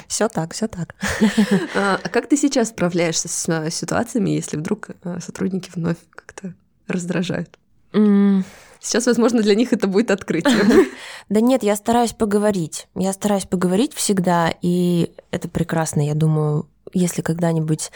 Все 0.07 0.27
так, 0.27 0.53
все 0.53 0.67
так. 0.67 0.95
А, 1.75 1.99
а 2.03 2.09
как 2.09 2.27
ты 2.27 2.35
сейчас 2.35 2.69
справляешься 2.69 3.29
с 3.29 3.47
э, 3.47 3.69
ситуациями, 3.71 4.31
если 4.31 4.57
вдруг 4.57 4.89
э, 5.03 5.19
сотрудники 5.21 5.71
вновь 5.73 5.97
как-то 6.13 6.53
раздражают? 6.87 7.57
Сейчас, 7.93 9.07
возможно, 9.07 9.41
для 9.41 9.55
них 9.55 9.71
это 9.71 9.87
будет 9.87 10.11
открытие. 10.11 10.87
Да 11.27 11.39
нет, 11.41 11.63
я 11.63 11.75
стараюсь 11.75 12.13
поговорить. 12.13 12.87
Я 12.93 13.11
стараюсь 13.11 13.45
поговорить 13.45 13.95
всегда, 13.95 14.53
и 14.61 15.11
это 15.31 15.49
прекрасно, 15.49 16.05
я 16.05 16.13
думаю, 16.13 16.69
если 16.93 17.23
когда-нибудь 17.23 17.89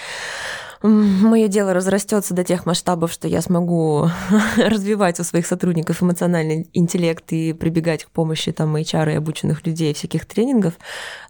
мое 0.81 1.47
дело 1.47 1.73
разрастется 1.73 2.33
до 2.33 2.43
тех 2.43 2.65
масштабов, 2.65 3.11
что 3.11 3.27
я 3.27 3.41
смогу 3.41 4.09
развивать 4.57 5.19
у 5.19 5.23
своих 5.23 5.45
сотрудников 5.45 6.01
эмоциональный 6.01 6.69
интеллект 6.73 7.25
и 7.31 7.53
прибегать 7.53 8.05
к 8.05 8.09
помощи 8.09 8.51
там 8.51 8.75
HR 8.75 9.13
и 9.13 9.15
обученных 9.15 9.65
людей, 9.65 9.93
всяких 9.93 10.25
тренингов, 10.25 10.75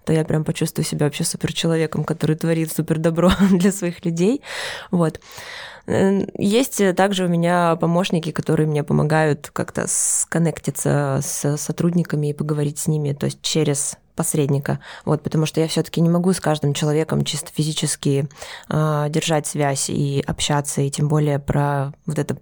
то 0.05 0.13
я 0.13 0.23
прям 0.23 0.43
почувствую 0.43 0.85
себя 0.85 1.05
вообще 1.05 1.23
супер 1.23 1.53
человеком, 1.53 2.03
который 2.03 2.35
творит 2.35 2.71
супер 2.71 2.99
добро 2.99 3.31
для 3.51 3.71
своих 3.71 4.05
людей. 4.05 4.41
Вот. 4.91 5.19
Есть 6.37 6.95
также 6.95 7.25
у 7.25 7.27
меня 7.27 7.75
помощники, 7.77 8.31
которые 8.31 8.67
мне 8.67 8.83
помогают 8.83 9.49
как-то 9.51 9.85
сконнектиться 9.87 11.19
с 11.23 11.57
сотрудниками 11.57 12.27
и 12.27 12.33
поговорить 12.33 12.77
с 12.77 12.87
ними, 12.87 13.13
то 13.13 13.25
есть 13.25 13.41
через 13.41 13.97
посредника, 14.15 14.79
вот, 15.05 15.23
потому 15.23 15.45
что 15.45 15.61
я 15.61 15.67
все-таки 15.69 16.01
не 16.01 16.09
могу 16.09 16.33
с 16.33 16.41
каждым 16.41 16.73
человеком 16.73 17.23
чисто 17.23 17.51
физически 17.53 18.27
э, 18.69 19.05
держать 19.09 19.47
связь 19.47 19.89
и 19.89 20.21
общаться, 20.27 20.81
и 20.81 20.89
тем 20.89 21.07
более 21.07 21.39
про 21.39 21.93
вот 22.05 22.19
это 22.19 22.35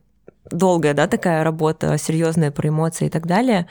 долгая, 0.49 0.95
да, 0.95 1.07
такая 1.07 1.43
работа, 1.43 1.97
серьезная 1.97 2.49
про 2.51 2.69
эмоции 2.69 3.05
и 3.05 3.10
так 3.10 3.27
далее. 3.27 3.67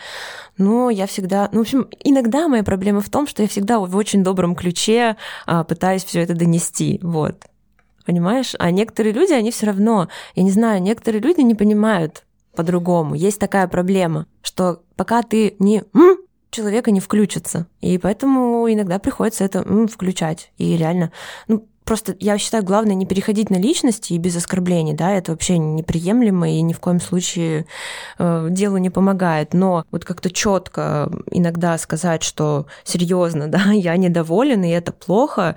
Но 0.57 0.89
я 0.89 1.07
всегда, 1.07 1.49
ну, 1.53 1.59
в 1.59 1.63
общем, 1.63 1.89
иногда 2.05 2.49
моя 2.49 2.63
проблема 2.63 3.01
в 3.01 3.11
том, 3.11 3.27
что 3.27 3.43
я 3.43 3.49
всегда 3.49 3.81
в 3.81 3.97
очень 3.97 4.23
добром 4.23 4.55
ключе 4.55 5.17
а, 5.47 5.65
пытаюсь 5.65 6.05
все 6.05 6.23
это 6.23 6.35
донести, 6.35 7.01
вот. 7.03 7.45
Понимаешь? 8.07 8.55
А 8.59 8.71
некоторые 8.71 9.13
люди, 9.13 9.33
они 9.33 9.51
все 9.51 9.67
равно, 9.67 10.09
я 10.35 10.43
не 10.43 10.51
знаю, 10.51 10.81
некоторые 10.81 11.21
люди 11.21 11.41
не 11.41 11.55
понимают 11.55 12.25
по-другому. 12.55 13.15
Есть 13.15 13.39
такая 13.39 13.67
проблема, 13.69 14.27
что 14.43 14.83
пока 14.97 15.23
ты 15.23 15.57
не 15.59 15.83
человека 16.51 16.91
не 16.91 17.01
включится. 17.01 17.67
И 17.81 17.99
поэтому 17.99 18.73
иногда 18.73 18.99
приходится 18.99 19.45
это 19.45 19.59
м, 19.59 19.89
включать. 19.89 20.53
И 20.57 20.77
реально, 20.77 21.13
ну, 21.49 21.69
просто 21.85 22.17
я 22.19 22.37
считаю, 22.39 22.65
главное 22.65 22.95
не 22.95 23.07
переходить 23.07 23.51
на 23.51 23.57
личности 23.57 24.13
и 24.13 24.19
без 24.19 24.37
оскорблений, 24.37 24.95
да, 24.95 25.13
это 25.13 25.33
вообще 25.33 25.59
неприемлемо 25.59 26.51
и 26.51 26.61
ни 26.63 26.73
в 26.73 26.81
коем 26.81 27.01
случае 27.01 27.67
э, 28.19 28.49
делу 28.51 28.79
не 28.79 28.91
помогает. 28.91 29.55
Но 29.55 29.85
вот 29.91 30.05
как-то 30.05 30.31
четко 30.31 31.11
иногда 31.31 31.77
сказать, 31.79 32.23
что 32.23 32.67
серьезно, 32.85 33.49
да, 33.51 33.73
я 33.73 33.97
недоволен 33.97 34.65
и 34.65 34.71
это 34.71 34.93
плохо, 34.93 35.57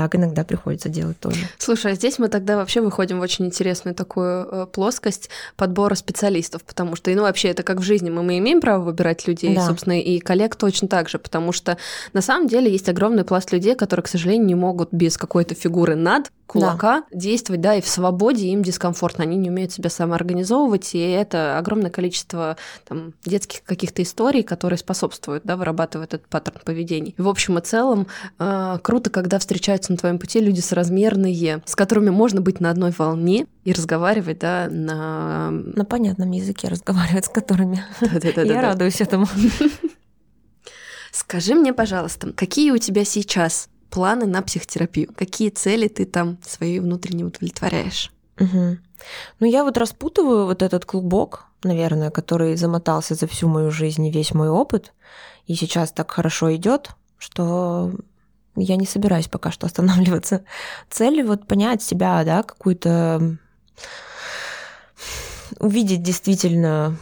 так 0.00 0.16
иногда 0.16 0.44
приходится 0.44 0.88
делать 0.88 1.20
тоже. 1.20 1.40
Слушай, 1.58 1.92
а 1.92 1.94
здесь 1.94 2.18
мы 2.18 2.28
тогда 2.28 2.56
вообще 2.56 2.80
выходим 2.80 3.18
в 3.18 3.20
очень 3.20 3.44
интересную 3.44 3.94
такую 3.94 4.48
э, 4.50 4.66
плоскость 4.66 5.28
подбора 5.56 5.94
специалистов, 5.94 6.64
потому 6.64 6.96
что, 6.96 7.10
ну, 7.10 7.20
вообще, 7.20 7.48
это 7.48 7.62
как 7.62 7.80
в 7.80 7.82
жизни, 7.82 8.08
мы, 8.08 8.22
мы 8.22 8.38
имеем 8.38 8.62
право 8.62 8.82
выбирать 8.82 9.28
людей, 9.28 9.54
да. 9.54 9.66
собственно, 9.66 10.00
и 10.00 10.18
коллег 10.18 10.56
точно 10.56 10.88
так 10.88 11.10
же, 11.10 11.18
потому 11.18 11.52
что 11.52 11.76
на 12.14 12.22
самом 12.22 12.48
деле 12.48 12.72
есть 12.72 12.88
огромный 12.88 13.24
пласт 13.24 13.52
людей, 13.52 13.74
которые, 13.74 14.02
к 14.02 14.08
сожалению, 14.08 14.46
не 14.46 14.54
могут 14.54 14.88
без 14.90 15.18
какой-то 15.18 15.54
фигуры 15.54 15.96
над 15.96 16.32
кулака 16.50 17.02
да. 17.02 17.16
действовать, 17.16 17.60
да, 17.60 17.76
и 17.76 17.80
в 17.80 17.86
свободе 17.86 18.48
им 18.48 18.64
дискомфортно, 18.64 19.22
они 19.22 19.36
не 19.36 19.50
умеют 19.50 19.70
себя 19.70 19.88
самоорганизовывать, 19.88 20.96
и 20.96 20.98
это 20.98 21.58
огромное 21.58 21.90
количество 21.90 22.56
там, 22.88 23.14
детских 23.24 23.62
каких-то 23.62 24.02
историй, 24.02 24.42
которые 24.42 24.78
способствуют, 24.78 25.44
да, 25.44 25.56
вырабатывать 25.56 26.08
этот 26.08 26.26
паттерн 26.26 26.58
поведения. 26.64 27.14
И 27.16 27.22
в 27.22 27.28
общем 27.28 27.58
и 27.58 27.60
целом 27.60 28.08
э, 28.40 28.78
круто, 28.82 29.10
когда 29.10 29.38
встречаются 29.38 29.92
на 29.92 29.98
твоем 29.98 30.18
пути 30.18 30.40
люди 30.40 30.58
соразмерные, 30.58 31.62
с 31.66 31.76
которыми 31.76 32.10
можно 32.10 32.40
быть 32.40 32.58
на 32.58 32.70
одной 32.70 32.92
волне 32.98 33.46
и 33.62 33.72
разговаривать, 33.72 34.40
да, 34.40 34.66
на... 34.68 35.50
На 35.50 35.84
понятном 35.84 36.32
языке 36.32 36.66
разговаривать 36.66 37.26
с 37.26 37.28
которыми. 37.28 37.84
Я 38.36 38.60
радуюсь 38.60 39.00
этому. 39.00 39.26
Скажи 41.12 41.54
мне, 41.54 41.72
пожалуйста, 41.72 42.32
какие 42.32 42.72
у 42.72 42.78
тебя 42.78 43.04
сейчас 43.04 43.68
планы 43.90 44.26
на 44.26 44.42
психотерапию? 44.42 45.12
Какие 45.14 45.50
цели 45.50 45.88
ты 45.88 46.04
там 46.04 46.38
свои 46.46 46.80
внутренне 46.80 47.24
удовлетворяешь? 47.24 48.12
Угу. 48.38 48.78
Ну, 49.40 49.46
я 49.46 49.64
вот 49.64 49.76
распутываю 49.76 50.46
вот 50.46 50.62
этот 50.62 50.84
клубок, 50.84 51.46
наверное, 51.62 52.10
который 52.10 52.56
замотался 52.56 53.14
за 53.14 53.26
всю 53.26 53.48
мою 53.48 53.70
жизнь 53.70 54.06
и 54.06 54.10
весь 54.10 54.32
мой 54.32 54.48
опыт, 54.48 54.92
и 55.46 55.54
сейчас 55.54 55.92
так 55.92 56.10
хорошо 56.10 56.54
идет, 56.54 56.90
что 57.18 57.92
я 58.56 58.76
не 58.76 58.86
собираюсь 58.86 59.28
пока 59.28 59.50
что 59.50 59.66
останавливаться. 59.66 60.44
Цель 60.88 61.22
вот 61.22 61.46
понять 61.46 61.82
себя, 61.82 62.22
да, 62.24 62.42
какую-то 62.42 63.38
увидеть 65.58 66.02
действительно 66.02 66.96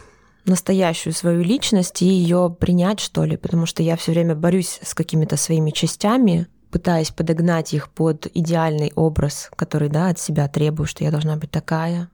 настоящую 0.45 1.13
свою 1.13 1.43
личность 1.43 2.01
и 2.01 2.05
ее 2.05 2.55
принять, 2.59 2.99
что 2.99 3.23
ли, 3.23 3.37
потому 3.37 3.65
что 3.65 3.83
я 3.83 3.95
все 3.95 4.11
время 4.11 4.35
борюсь 4.35 4.79
с 4.81 4.93
какими-то 4.93 5.37
своими 5.37 5.71
частями, 5.71 6.47
пытаясь 6.71 7.11
подогнать 7.11 7.73
их 7.73 7.89
под 7.89 8.27
идеальный 8.33 8.91
образ, 8.95 9.49
который, 9.55 9.89
да, 9.89 10.09
от 10.09 10.19
себя 10.19 10.47
требую, 10.47 10.87
что 10.87 11.03
я 11.03 11.11
должна 11.11 11.35
быть 11.35 11.51
такая, 11.51 12.09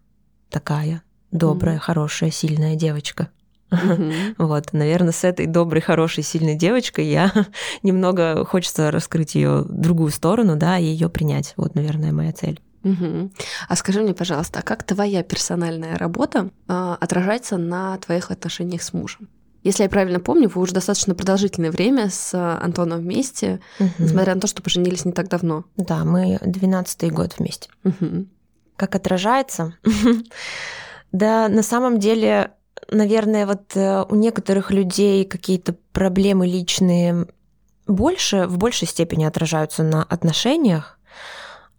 такая, 0.50 1.02
добрая, 1.32 1.78
mm-hmm. 1.78 1.80
хорошая, 1.80 2.32
сильная 2.32 2.76
девочка. 2.76 3.30
Mm-hmm. 3.72 4.36
Вот, 4.38 4.74
наверное, 4.74 5.12
с 5.12 5.24
этой 5.24 5.48
доброй, 5.48 5.82
хорошей, 5.82 6.24
сильной 6.24 6.56
девочкой 6.56 7.08
я 7.08 7.32
немного 7.84 8.46
хочется 8.46 8.92
раскрыть 8.92 9.36
ее 9.36 9.66
другую 9.68 10.12
сторону, 10.12 10.56
да, 10.56 10.78
и 10.78 10.86
ее 10.86 11.10
принять. 11.10 11.54
Вот, 11.58 11.76
наверное, 11.76 12.12
моя 12.12 12.32
цель. 12.32 12.62
Угу. 12.86 13.32
А 13.68 13.76
скажи 13.76 14.00
мне, 14.02 14.14
пожалуйста, 14.14 14.60
а 14.60 14.62
как 14.62 14.84
твоя 14.84 15.24
персональная 15.24 15.98
работа 15.98 16.52
э, 16.68 16.96
отражается 17.00 17.58
на 17.58 17.98
твоих 17.98 18.30
отношениях 18.30 18.84
с 18.84 18.94
мужем? 18.94 19.28
Если 19.66 19.82
я 19.82 19.90
правильно 19.90 20.20
помню, 20.20 20.48
вы 20.48 20.62
уже 20.62 20.74
достаточно 20.74 21.16
продолжительное 21.16 21.72
время 21.72 22.12
с 22.12 22.36
Антоном 22.36 23.02
вместе, 23.02 23.62
угу. 23.80 23.90
несмотря 23.98 24.36
на 24.36 24.42
то, 24.42 24.46
что 24.46 24.62
поженились 24.62 25.06
не 25.06 25.12
так 25.12 25.28
давно. 25.28 25.66
Да, 25.76 26.06
мы 26.06 26.36
12-й 26.36 27.10
год 27.10 27.34
вместе. 27.40 27.72
Угу. 27.84 28.28
Как 28.76 28.94
отражается? 28.94 29.74
да, 31.12 31.48
на 31.48 31.64
самом 31.64 31.98
деле, 31.98 32.52
наверное, 32.92 33.48
вот 33.48 33.76
э, 33.76 34.06
у 34.08 34.14
некоторых 34.14 34.70
людей 34.70 35.26
какие-то 35.26 35.76
проблемы 35.94 36.46
личные 36.46 37.26
больше, 37.88 38.46
в 38.46 38.60
большей 38.60 38.88
степени 38.88 39.26
отражаются 39.26 39.82
на 39.82 40.04
отношениях, 40.04 41.00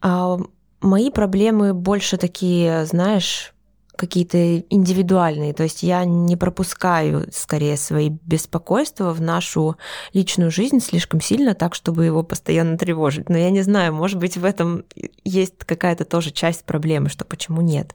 а 0.00 0.38
мои 0.80 1.12
проблемы 1.12 1.72
больше 1.72 2.16
такие, 2.16 2.84
знаешь, 2.84 3.54
какие-то 3.96 4.58
индивидуальные. 4.58 5.52
То 5.52 5.64
есть 5.64 5.82
я 5.82 6.04
не 6.04 6.36
пропускаю 6.36 7.26
скорее 7.32 7.76
свои 7.76 8.10
беспокойства 8.10 9.12
в 9.12 9.20
нашу 9.20 9.76
личную 10.12 10.50
жизнь 10.50 10.80
слишком 10.80 11.20
сильно 11.20 11.54
так, 11.54 11.74
чтобы 11.74 12.04
его 12.04 12.22
постоянно 12.22 12.78
тревожить. 12.78 13.28
Но 13.28 13.36
я 13.36 13.50
не 13.50 13.62
знаю, 13.62 13.92
может 13.94 14.18
быть, 14.18 14.36
в 14.36 14.44
этом 14.44 14.84
есть 15.24 15.54
какая-то 15.58 16.04
тоже 16.04 16.30
часть 16.30 16.64
проблемы, 16.64 17.08
что 17.08 17.24
почему 17.24 17.60
нет. 17.60 17.94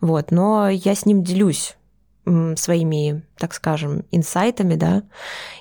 Вот, 0.00 0.30
но 0.30 0.68
я 0.68 0.94
с 0.94 1.06
ним 1.06 1.22
делюсь 1.22 1.77
своими, 2.56 3.22
так 3.36 3.54
скажем, 3.54 4.04
инсайтами, 4.10 4.74
да, 4.74 5.02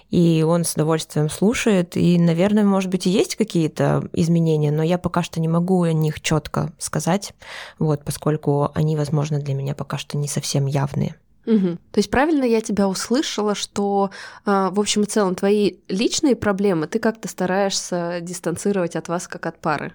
и 0.10 0.44
он 0.48 0.64
с 0.64 0.74
удовольствием 0.74 1.30
слушает, 1.30 1.98
и, 1.98 2.18
наверное, 2.20 2.64
может 2.64 2.90
быть, 2.90 3.08
и 3.08 3.10
есть 3.10 3.36
какие-то 3.36 4.08
изменения, 4.14 4.72
но 4.72 4.84
я 4.84 4.98
пока 4.98 5.22
что 5.24 5.40
не 5.42 5.48
могу 5.48 5.84
о 5.84 5.94
них 5.94 6.22
четко 6.22 6.72
сказать, 6.78 7.34
вот, 7.80 8.04
поскольку 8.04 8.72
они, 8.74 8.96
возможно, 8.96 9.40
для 9.40 9.54
меня 9.54 9.76
пока 9.76 9.98
что 9.98 10.18
не 10.18 10.28
совсем 10.28 10.66
явные. 10.66 11.16
Угу. 11.46 11.78
То 11.92 11.98
есть 11.98 12.12
правильно 12.12 12.44
я 12.44 12.60
тебя 12.60 12.90
услышала, 12.90 13.56
что 13.56 14.12
а, 14.46 14.70
в 14.70 14.80
общем 14.80 15.04
и 15.04 15.06
целом 15.06 15.34
твои 15.34 15.76
личные 15.88 16.36
проблемы 16.36 16.88
ты 16.88 17.00
как-то 17.00 17.30
стараешься 17.30 18.20
дистанцировать 18.22 18.98
от 18.98 19.08
вас 19.08 19.30
как 19.30 19.46
от 19.46 19.58
пары? 19.60 19.94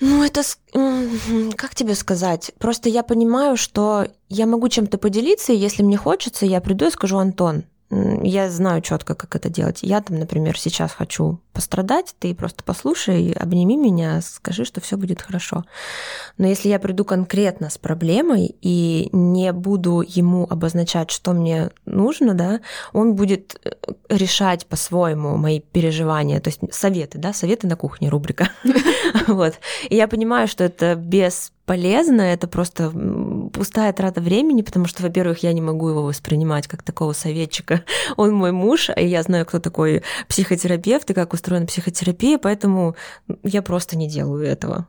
Ну, 0.00 0.22
это, 0.22 0.42
как 1.56 1.74
тебе 1.74 1.94
сказать? 1.94 2.52
Просто 2.58 2.88
я 2.88 3.02
понимаю, 3.02 3.56
что 3.56 4.06
я 4.28 4.46
могу 4.46 4.68
чем-то 4.68 4.98
поделиться, 4.98 5.52
и 5.52 5.56
если 5.56 5.82
мне 5.82 5.96
хочется, 5.96 6.44
я 6.46 6.60
приду 6.60 6.86
и 6.86 6.90
скажу, 6.90 7.18
Антон, 7.18 7.64
я 7.88 8.50
знаю 8.50 8.82
четко, 8.82 9.14
как 9.14 9.36
это 9.36 9.48
делать. 9.48 9.78
Я 9.82 10.00
там, 10.00 10.18
например, 10.18 10.58
сейчас 10.58 10.90
хочу 10.92 11.40
пострадать, 11.52 12.16
ты 12.18 12.34
просто 12.34 12.64
послушай, 12.64 13.30
обними 13.32 13.76
меня, 13.76 14.20
скажи, 14.22 14.64
что 14.64 14.80
все 14.80 14.96
будет 14.96 15.22
хорошо. 15.22 15.64
Но 16.36 16.48
если 16.48 16.68
я 16.68 16.80
приду 16.80 17.04
конкретно 17.04 17.70
с 17.70 17.78
проблемой 17.78 18.56
и 18.60 19.08
не 19.12 19.52
буду 19.52 20.02
ему 20.06 20.46
обозначать, 20.50 21.12
что 21.12 21.32
мне 21.32 21.70
нужно, 21.96 22.34
да, 22.34 22.60
он 22.92 23.14
будет 23.14 23.58
э, 23.64 23.70
решать 24.08 24.66
по-своему 24.66 25.36
мои 25.36 25.60
переживания, 25.60 26.40
то 26.40 26.48
есть 26.48 26.60
советы, 26.70 27.18
да, 27.18 27.32
советы 27.32 27.66
на 27.66 27.76
кухне 27.76 28.08
рубрика. 28.08 28.50
Вот. 29.28 29.54
И 29.88 29.96
я 29.96 30.08
понимаю, 30.08 30.46
что 30.46 30.62
это 30.62 30.94
без 30.94 31.52
полезно, 31.66 32.22
это 32.22 32.46
просто 32.46 32.90
пустая 33.52 33.92
трата 33.92 34.20
времени, 34.20 34.62
потому 34.62 34.86
что, 34.86 35.02
во-первых, 35.02 35.42
я 35.42 35.52
не 35.52 35.60
могу 35.60 35.88
его 35.88 36.04
воспринимать 36.04 36.68
как 36.68 36.82
такого 36.82 37.12
советчика. 37.12 37.82
Он 38.16 38.32
мой 38.32 38.52
муж, 38.52 38.88
и 38.96 39.04
я 39.04 39.22
знаю, 39.22 39.44
кто 39.44 39.58
такой 39.58 40.02
психотерапевт 40.28 41.10
и 41.10 41.14
как 41.14 41.32
устроена 41.32 41.66
психотерапия, 41.66 42.38
поэтому 42.38 42.94
я 43.42 43.62
просто 43.62 43.98
не 43.98 44.08
делаю 44.08 44.46
этого. 44.46 44.86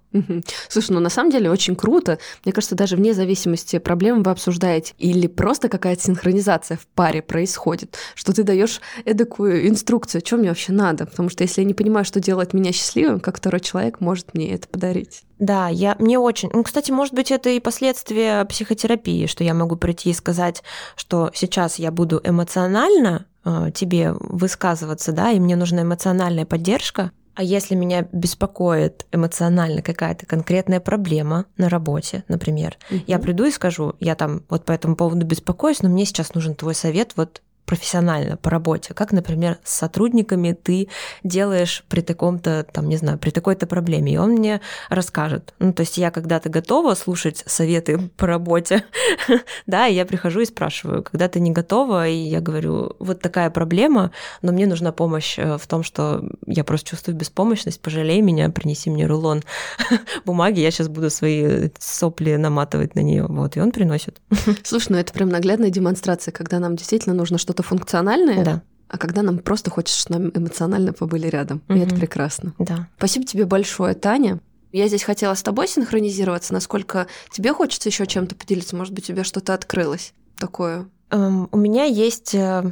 Слушай, 0.70 0.92
ну 0.92 1.00
на 1.00 1.10
самом 1.10 1.32
деле 1.32 1.50
очень 1.50 1.76
круто. 1.76 2.20
Мне 2.46 2.54
кажется, 2.54 2.76
даже 2.76 2.96
вне 2.96 3.14
зависимости 3.14 3.80
проблем 3.80 4.22
вы 4.22 4.32
обсуждаете 4.32 4.94
или 5.00 5.28
просто 5.28 5.70
какая-то 5.70 6.04
синхронизация 6.04 6.78
в 6.78 6.88
паре 6.98 7.22
происходит, 7.22 7.96
что 8.16 8.34
ты 8.34 8.44
даешь 8.44 8.82
эдакую 9.06 9.70
инструкцию, 9.70 10.22
что 10.26 10.36
мне 10.36 10.50
вообще 10.50 10.74
надо, 10.74 11.06
потому 11.06 11.30
что 11.30 11.44
если 11.44 11.62
я 11.62 11.68
не 11.68 11.76
понимаю, 11.76 12.04
что 12.04 12.20
делать 12.20 12.54
меня 12.54 12.74
счастливым, 12.74 13.20
как 13.20 13.38
второй 13.38 13.62
человек 13.62 14.02
может 14.02 14.34
мне 14.34 14.52
это 14.52 14.68
подарить. 14.68 15.22
Да, 15.38 15.68
я, 15.70 15.96
мне 16.00 16.18
очень... 16.18 16.50
Ну, 16.52 16.64
кстати, 16.64 16.90
может 16.92 17.14
быть, 17.14 17.32
это 17.32 17.50
и 17.52 17.60
последствия 17.60 18.44
психотерапии, 18.46 19.28
что 19.28 19.44
я 19.44 19.54
могу 19.54 19.76
прийти 19.76 20.10
и 20.10 20.14
сказать, 20.14 20.64
что 20.96 21.30
сейчас 21.36 21.78
я 21.78 21.92
буду 21.92 22.20
эмоционально 22.24 23.28
э, 23.46 23.70
тебе 23.76 24.14
высказываться, 24.14 25.12
да, 25.12 25.30
и 25.30 25.40
мне 25.40 25.56
нужна 25.56 25.84
эмоциональная 25.84 26.48
поддержка, 26.48 27.12
а 27.38 27.44
если 27.44 27.76
меня 27.76 28.08
беспокоит 28.12 29.06
эмоционально 29.12 29.84
какая-то 29.84 30.26
конкретная 30.26 30.80
проблема 30.80 31.46
на 31.56 31.70
работе, 31.70 32.24
например, 32.28 32.80
угу. 32.90 33.02
я 33.06 33.20
приду 33.20 33.46
и 33.46 33.52
скажу, 33.52 33.94
я 34.00 34.16
там 34.16 34.42
вот 34.50 34.66
по 34.66 34.72
этому 34.72 34.96
поводу 34.96 35.24
беспокоюсь, 35.24 35.84
но 35.84 35.90
мне 35.90 36.06
сейчас 36.06 36.34
нужен 36.34 36.56
твой 36.56 36.74
совет 36.74 37.14
вот 37.16 37.44
профессионально 37.68 38.38
по 38.38 38.50
работе, 38.50 38.94
как, 38.94 39.12
например, 39.12 39.58
с 39.64 39.76
сотрудниками 39.76 40.54
ты 40.54 40.88
делаешь 41.24 41.84
при 41.90 42.00
таком-то, 42.00 42.66
там, 42.72 42.88
не 42.88 42.96
знаю, 42.96 43.20
при 43.20 43.30
такой-то 43.30 43.68
проблеме, 43.68 44.14
и 44.14 44.18
он 44.18 44.32
мне 44.32 44.62
расскажет. 44.90 45.54
Ну, 45.60 45.74
то 45.74 45.82
есть 45.82 45.98
я 45.98 46.10
когда-то 46.10 46.48
готова 46.50 46.96
слушать 46.96 47.44
советы 47.46 47.98
по 48.18 48.26
работе, 48.26 48.86
да, 49.68 49.88
и 49.88 49.96
я 49.96 50.06
прихожу 50.06 50.40
и 50.40 50.46
спрашиваю, 50.46 51.04
когда 51.04 51.28
ты 51.28 51.42
не 51.42 51.52
готова, 51.52 52.08
и 52.08 52.16
я 52.16 52.40
говорю, 52.40 52.96
вот 53.00 53.20
такая 53.20 53.50
проблема, 53.50 54.12
но 54.42 54.54
мне 54.54 54.66
нужна 54.66 54.94
помощь 54.94 55.38
э, 55.38 55.58
в 55.58 55.68
том, 55.68 55.84
что 55.84 56.24
я 56.46 56.64
просто 56.64 56.92
чувствую 56.92 57.18
беспомощность, 57.18 57.82
пожалей 57.82 58.22
меня, 58.22 58.50
принеси 58.50 58.90
мне 58.90 59.06
рулон 59.08 59.44
бумаги, 60.26 60.62
я 60.62 60.72
сейчас 60.72 60.88
буду 60.88 61.10
свои 61.10 61.70
сопли 61.80 62.38
наматывать 62.38 62.96
на 62.96 63.02
нее, 63.02 63.26
вот, 63.28 63.58
и 63.58 63.60
он 63.60 63.74
приносит. 63.74 64.22
Слушай, 64.64 64.94
ну 64.94 64.98
это 65.00 65.12
прям 65.12 65.28
наглядная 65.28 65.70
демонстрация, 65.70 66.32
когда 66.32 66.60
нам 66.60 66.78
действительно 66.78 67.14
нужно 67.14 67.38
что-то 67.38 67.57
что-то 67.58 67.64
функциональное, 67.64 68.44
да. 68.44 68.62
а 68.88 68.98
когда 68.98 69.24
нам 69.24 69.40
просто 69.40 69.72
хочется, 69.72 70.00
чтобы 70.00 70.20
нам 70.20 70.32
эмоционально 70.36 70.94
побыли 70.94 71.28
рядом. 71.28 71.64
Угу. 71.68 71.78
И 71.78 71.82
это 71.82 71.96
прекрасно. 71.96 72.54
Да. 72.60 72.88
Спасибо 72.98 73.26
тебе 73.26 73.46
большое, 73.46 73.96
Таня. 73.96 74.40
Я 74.72 74.88
здесь 74.88 75.04
хотела 75.04 75.34
с 75.34 75.42
тобой 75.42 75.68
синхронизироваться, 75.68 76.54
насколько 76.54 77.08
тебе 77.32 77.54
хочется 77.54 77.90
еще 77.90 78.06
чем-то 78.06 78.36
поделиться. 78.36 78.76
Может 78.76 78.94
быть, 78.94 79.06
у 79.06 79.14
тебя 79.14 79.24
что-то 79.24 79.54
открылось 79.54 80.14
такое? 80.38 80.88
Um, 81.10 81.48
у 81.52 81.58
меня 81.58 81.86
есть 81.86 82.36
uh, 82.36 82.72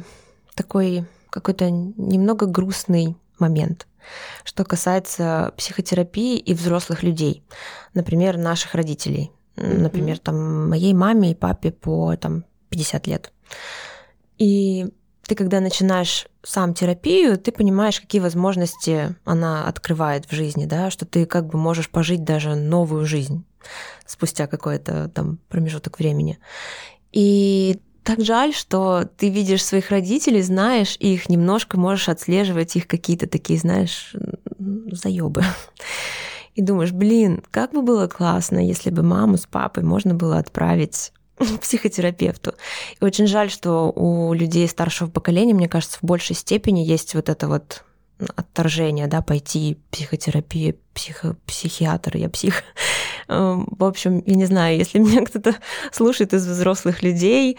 такой 0.54 1.06
какой-то 1.30 1.70
немного 1.70 2.46
грустный 2.46 3.16
момент, 3.38 3.86
что 4.44 4.64
касается 4.64 5.52
психотерапии 5.56 6.38
и 6.38 6.54
взрослых 6.54 7.02
людей, 7.02 7.42
например, 7.94 8.36
наших 8.36 8.74
родителей, 8.74 9.32
mm-hmm. 9.56 9.78
например, 9.78 10.18
там 10.18 10.68
моей 10.68 10.92
маме 10.92 11.32
и 11.32 11.34
папе 11.34 11.72
по 11.72 12.14
там 12.16 12.44
50 12.68 13.06
лет. 13.06 13.32
И 14.38 14.86
ты, 15.26 15.34
когда 15.34 15.60
начинаешь 15.60 16.26
сам 16.42 16.74
терапию, 16.74 17.38
ты 17.38 17.50
понимаешь, 17.50 18.00
какие 18.00 18.20
возможности 18.20 19.16
она 19.24 19.66
открывает 19.66 20.26
в 20.26 20.34
жизни, 20.34 20.66
да, 20.66 20.90
что 20.90 21.04
ты 21.04 21.26
как 21.26 21.46
бы 21.46 21.58
можешь 21.58 21.90
пожить 21.90 22.24
даже 22.24 22.54
новую 22.54 23.06
жизнь 23.06 23.44
спустя 24.06 24.46
какой-то 24.46 25.10
там 25.12 25.38
промежуток 25.48 25.98
времени. 25.98 26.38
И 27.12 27.80
так 28.04 28.20
жаль, 28.20 28.54
что 28.54 29.08
ты 29.16 29.30
видишь 29.30 29.64
своих 29.64 29.90
родителей, 29.90 30.42
знаешь 30.42 30.96
их, 31.00 31.28
немножко 31.28 31.76
можешь 31.76 32.08
отслеживать 32.08 32.76
их 32.76 32.86
какие-то 32.86 33.26
такие, 33.28 33.58
знаешь, 33.58 34.14
заебы. 34.92 35.42
И 36.54 36.62
думаешь, 36.62 36.92
блин, 36.92 37.42
как 37.50 37.72
бы 37.72 37.82
было 37.82 38.06
классно, 38.06 38.64
если 38.64 38.90
бы 38.90 39.02
маму 39.02 39.36
с 39.36 39.46
папой 39.46 39.82
можно 39.82 40.14
было 40.14 40.38
отправить 40.38 41.12
психотерапевту. 41.60 42.54
И 43.00 43.04
очень 43.04 43.26
жаль, 43.26 43.50
что 43.50 43.92
у 43.94 44.32
людей 44.32 44.68
старшего 44.68 45.08
поколения, 45.08 45.54
мне 45.54 45.68
кажется, 45.68 45.98
в 46.00 46.04
большей 46.04 46.36
степени 46.36 46.80
есть 46.80 47.14
вот 47.14 47.28
это 47.28 47.48
вот 47.48 47.84
отторжение, 48.34 49.06
да, 49.06 49.20
пойти 49.20 49.78
психотерапия, 49.90 50.74
психо, 50.94 51.36
психиатр, 51.46 52.16
я 52.16 52.30
псих. 52.30 52.62
Эм, 53.28 53.68
в 53.70 53.84
общем, 53.84 54.22
я 54.24 54.34
не 54.34 54.46
знаю, 54.46 54.78
если 54.78 54.98
меня 54.98 55.24
кто-то 55.24 55.56
слушает 55.92 56.32
из 56.32 56.46
взрослых 56.46 57.02
людей, 57.02 57.58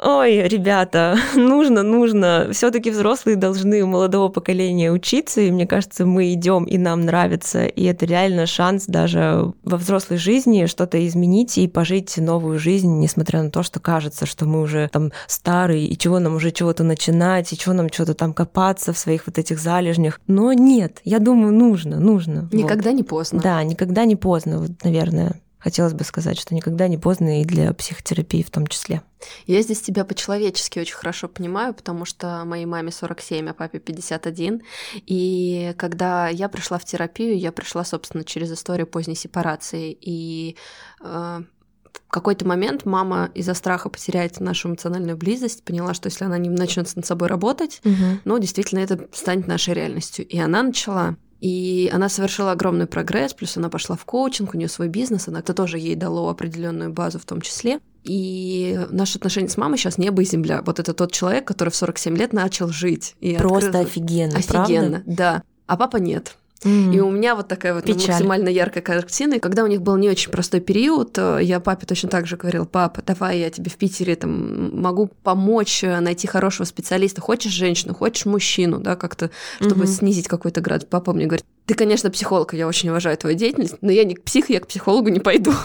Ой, 0.00 0.48
ребята, 0.48 1.18
нужно, 1.36 1.82
нужно. 1.82 2.48
Все-таки 2.52 2.90
взрослые 2.90 3.36
должны 3.36 3.82
у 3.82 3.86
молодого 3.86 4.28
поколения 4.28 4.90
учиться, 4.90 5.42
и 5.42 5.50
мне 5.50 5.66
кажется, 5.66 6.06
мы 6.06 6.32
идем 6.32 6.64
и 6.64 6.78
нам 6.78 7.02
нравится, 7.02 7.66
и 7.66 7.84
это 7.84 8.06
реально 8.06 8.46
шанс 8.46 8.86
даже 8.86 9.52
во 9.62 9.76
взрослой 9.76 10.16
жизни 10.16 10.66
что-то 10.66 11.06
изменить 11.06 11.58
и 11.58 11.68
пожить 11.68 12.16
новую 12.16 12.58
жизнь, 12.58 12.98
несмотря 12.98 13.42
на 13.42 13.50
то, 13.50 13.62
что 13.62 13.80
кажется, 13.80 14.24
что 14.24 14.46
мы 14.46 14.62
уже 14.62 14.88
там 14.90 15.12
старые, 15.26 15.86
и 15.86 15.98
чего 15.98 16.18
нам 16.18 16.36
уже 16.36 16.52
чего-то 16.52 16.84
начинать, 16.84 17.52
и 17.52 17.58
чего 17.58 17.74
нам 17.74 17.92
что-то 17.92 18.14
там 18.14 18.32
копаться 18.32 18.92
в 18.92 18.98
своих 18.98 19.26
вот 19.26 19.38
этих 19.38 19.58
залежнях. 19.58 20.20
Но 20.26 20.54
нет, 20.54 21.00
я 21.04 21.18
думаю, 21.18 21.52
нужно, 21.52 22.00
нужно. 22.00 22.48
Никогда 22.50 22.90
вот. 22.90 22.96
не 22.96 23.02
поздно. 23.02 23.40
Да, 23.42 23.62
никогда 23.62 24.06
не 24.06 24.16
поздно, 24.16 24.58
вот, 24.58 24.70
наверное 24.84 25.34
хотелось 25.62 25.92
бы 25.92 26.04
сказать, 26.04 26.38
что 26.38 26.54
никогда 26.54 26.88
не 26.88 26.98
поздно 26.98 27.40
и 27.40 27.44
для 27.44 27.72
психотерапии 27.72 28.42
в 28.42 28.50
том 28.50 28.66
числе. 28.66 29.02
Я 29.46 29.62
здесь 29.62 29.80
тебя 29.80 30.04
по-человечески 30.04 30.80
очень 30.80 30.96
хорошо 30.96 31.28
понимаю, 31.28 31.72
потому 31.72 32.04
что 32.04 32.42
моей 32.44 32.66
маме 32.66 32.90
47, 32.90 33.48
а 33.48 33.54
папе 33.54 33.78
51. 33.78 34.62
И 35.06 35.74
когда 35.78 36.28
я 36.28 36.48
пришла 36.48 36.78
в 36.78 36.84
терапию, 36.84 37.38
я 37.38 37.52
пришла, 37.52 37.84
собственно, 37.84 38.24
через 38.24 38.50
историю 38.52 38.88
поздней 38.88 39.14
сепарации. 39.14 39.96
И 40.00 40.56
э, 41.00 41.04
в 41.04 42.10
какой-то 42.10 42.44
момент 42.44 42.84
мама 42.84 43.30
из-за 43.34 43.54
страха 43.54 43.88
потеряет 43.88 44.40
нашу 44.40 44.68
эмоциональную 44.68 45.16
близость, 45.16 45.62
поняла, 45.62 45.94
что 45.94 46.08
если 46.08 46.24
она 46.24 46.38
не 46.38 46.48
начнет 46.48 46.94
над 46.96 47.06
собой 47.06 47.28
работать, 47.28 47.80
угу. 47.84 48.18
ну, 48.24 48.38
действительно, 48.38 48.80
это 48.80 49.06
станет 49.12 49.46
нашей 49.46 49.74
реальностью. 49.74 50.26
И 50.26 50.38
она 50.40 50.64
начала 50.64 51.16
и 51.42 51.90
она 51.92 52.08
совершила 52.08 52.52
огромный 52.52 52.86
прогресс, 52.86 53.34
плюс 53.34 53.56
она 53.56 53.68
пошла 53.68 53.96
в 53.96 54.04
коучинг, 54.04 54.54
у 54.54 54.56
нее 54.56 54.68
свой 54.68 54.86
бизнес, 54.86 55.26
она 55.26 55.40
это 55.40 55.54
тоже 55.54 55.76
ей 55.76 55.96
дало 55.96 56.28
определенную 56.28 56.92
базу 56.92 57.18
в 57.18 57.24
том 57.24 57.40
числе. 57.40 57.80
И 58.04 58.78
наши 58.90 59.18
отношения 59.18 59.48
с 59.48 59.56
мамой 59.56 59.76
сейчас 59.76 59.98
небо 59.98 60.22
и 60.22 60.24
земля. 60.24 60.62
Вот 60.64 60.78
это 60.78 60.94
тот 60.94 61.10
человек, 61.10 61.44
который 61.44 61.70
в 61.70 61.76
47 61.76 62.16
лет 62.16 62.32
начал 62.32 62.68
жить. 62.68 63.16
И 63.20 63.34
Просто 63.34 63.70
открыл... 63.70 63.82
офигенно, 63.86 64.38
Офигенно, 64.38 64.90
правда? 64.90 65.02
да. 65.06 65.42
А 65.66 65.76
папа 65.76 65.96
нет. 65.96 66.36
Mm. 66.64 66.94
И 66.94 67.00
у 67.00 67.10
меня 67.10 67.34
вот 67.34 67.48
такая 67.48 67.74
вот 67.74 67.84
Печаль. 67.84 68.10
максимально 68.10 68.48
яркая 68.48 68.82
картина. 68.82 69.34
И 69.34 69.38
когда 69.38 69.64
у 69.64 69.66
них 69.66 69.82
был 69.82 69.96
не 69.96 70.08
очень 70.08 70.30
простой 70.30 70.60
период, 70.60 71.16
э, 71.18 71.40
я 71.42 71.60
папе 71.60 71.86
точно 71.86 72.08
так 72.08 72.26
же 72.26 72.36
говорила, 72.36 72.64
папа, 72.64 73.02
давай 73.04 73.38
я 73.38 73.50
тебе 73.50 73.70
в 73.70 73.76
Питере 73.76 74.14
там 74.16 74.80
могу 74.80 75.10
помочь 75.22 75.82
э, 75.82 76.00
найти 76.00 76.26
хорошего 76.26 76.64
специалиста. 76.64 77.20
Хочешь 77.20 77.52
женщину, 77.52 77.94
хочешь 77.94 78.26
мужчину, 78.26 78.78
да, 78.78 78.96
как-то, 78.96 79.30
чтобы 79.60 79.84
mm-hmm. 79.84 79.98
снизить 79.98 80.28
какой-то 80.28 80.60
град. 80.60 80.88
Папа 80.88 81.12
мне 81.12 81.26
говорит, 81.26 81.44
ты, 81.66 81.74
конечно, 81.74 82.10
психолог, 82.10 82.54
я 82.54 82.66
очень 82.66 82.90
уважаю 82.90 83.16
твою 83.16 83.36
деятельность, 83.36 83.76
но 83.80 83.90
я 83.90 84.04
не 84.04 84.14
к 84.14 84.22
псих, 84.22 84.50
я 84.50 84.60
к 84.60 84.66
психологу 84.66 85.08
не 85.08 85.20
пойду. 85.20 85.52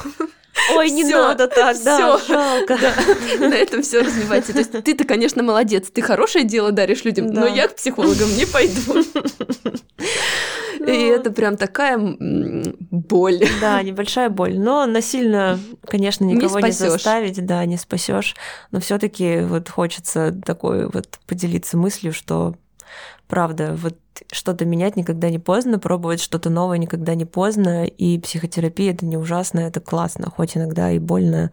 Ой, 0.76 0.90
не 0.90 1.04
Всё, 1.04 1.22
надо 1.22 1.48
так, 1.48 1.78
да, 1.84 2.18
всё. 2.18 2.28
жалко. 2.28 2.78
На 3.40 3.54
этом 3.54 3.84
все 3.84 4.02
развивается. 4.02 4.54
То 4.54 4.60
есть 4.60 4.72
ты-то, 4.72 5.04
конечно, 5.06 5.44
молодец, 5.44 5.90
ты 5.94 6.02
хорошее 6.02 6.46
дело 6.46 6.72
даришь 6.72 7.04
людям, 7.06 7.28
но 7.28 7.42
Да. 7.42 7.48
я 7.48 7.68
к 7.68 7.76
психологам 7.76 8.28
не 8.36 8.46
пойду. 8.46 9.04
И 10.88 10.92
Ну. 11.10 11.14
это 11.16 11.32
прям 11.32 11.58
такая 11.58 11.98
боль. 12.00 13.40
Да, 13.62 13.82
небольшая 13.84 14.30
боль, 14.30 14.58
но 14.58 14.86
насильно, 14.86 15.60
конечно, 15.86 16.24
Не 16.24 16.36
никого 16.36 16.60
не, 16.60 16.72
спасёшь. 16.72 16.92
заставить, 16.94 17.46
да, 17.46 17.66
не 17.66 17.78
спасешь. 17.78 18.36
Но 18.72 18.80
все-таки 18.80 19.42
вот 19.42 19.70
хочется 19.70 20.32
такой 20.46 20.88
вот 20.90 21.20
поделиться 21.28 21.78
мыслью, 21.78 22.14
что 22.14 22.56
правда, 23.28 23.76
вот 23.78 23.96
что-то 24.32 24.64
менять 24.66 24.96
никогда 24.96 25.30
не 25.30 25.40
поздно, 25.40 25.78
пробовать 25.78 26.22
что-то 26.22 26.50
новое 26.50 26.78
никогда 26.78 27.14
не 27.16 27.26
поздно, 27.26 27.86
и 27.86 28.18
психотерапия 28.20 28.94
это 28.94 29.06
не 29.06 29.18
ужасно, 29.18 29.60
это 29.60 29.82
классно, 29.82 30.30
хоть 30.32 30.56
иногда 30.56 30.90
и 30.92 31.00
больно, 31.00 31.52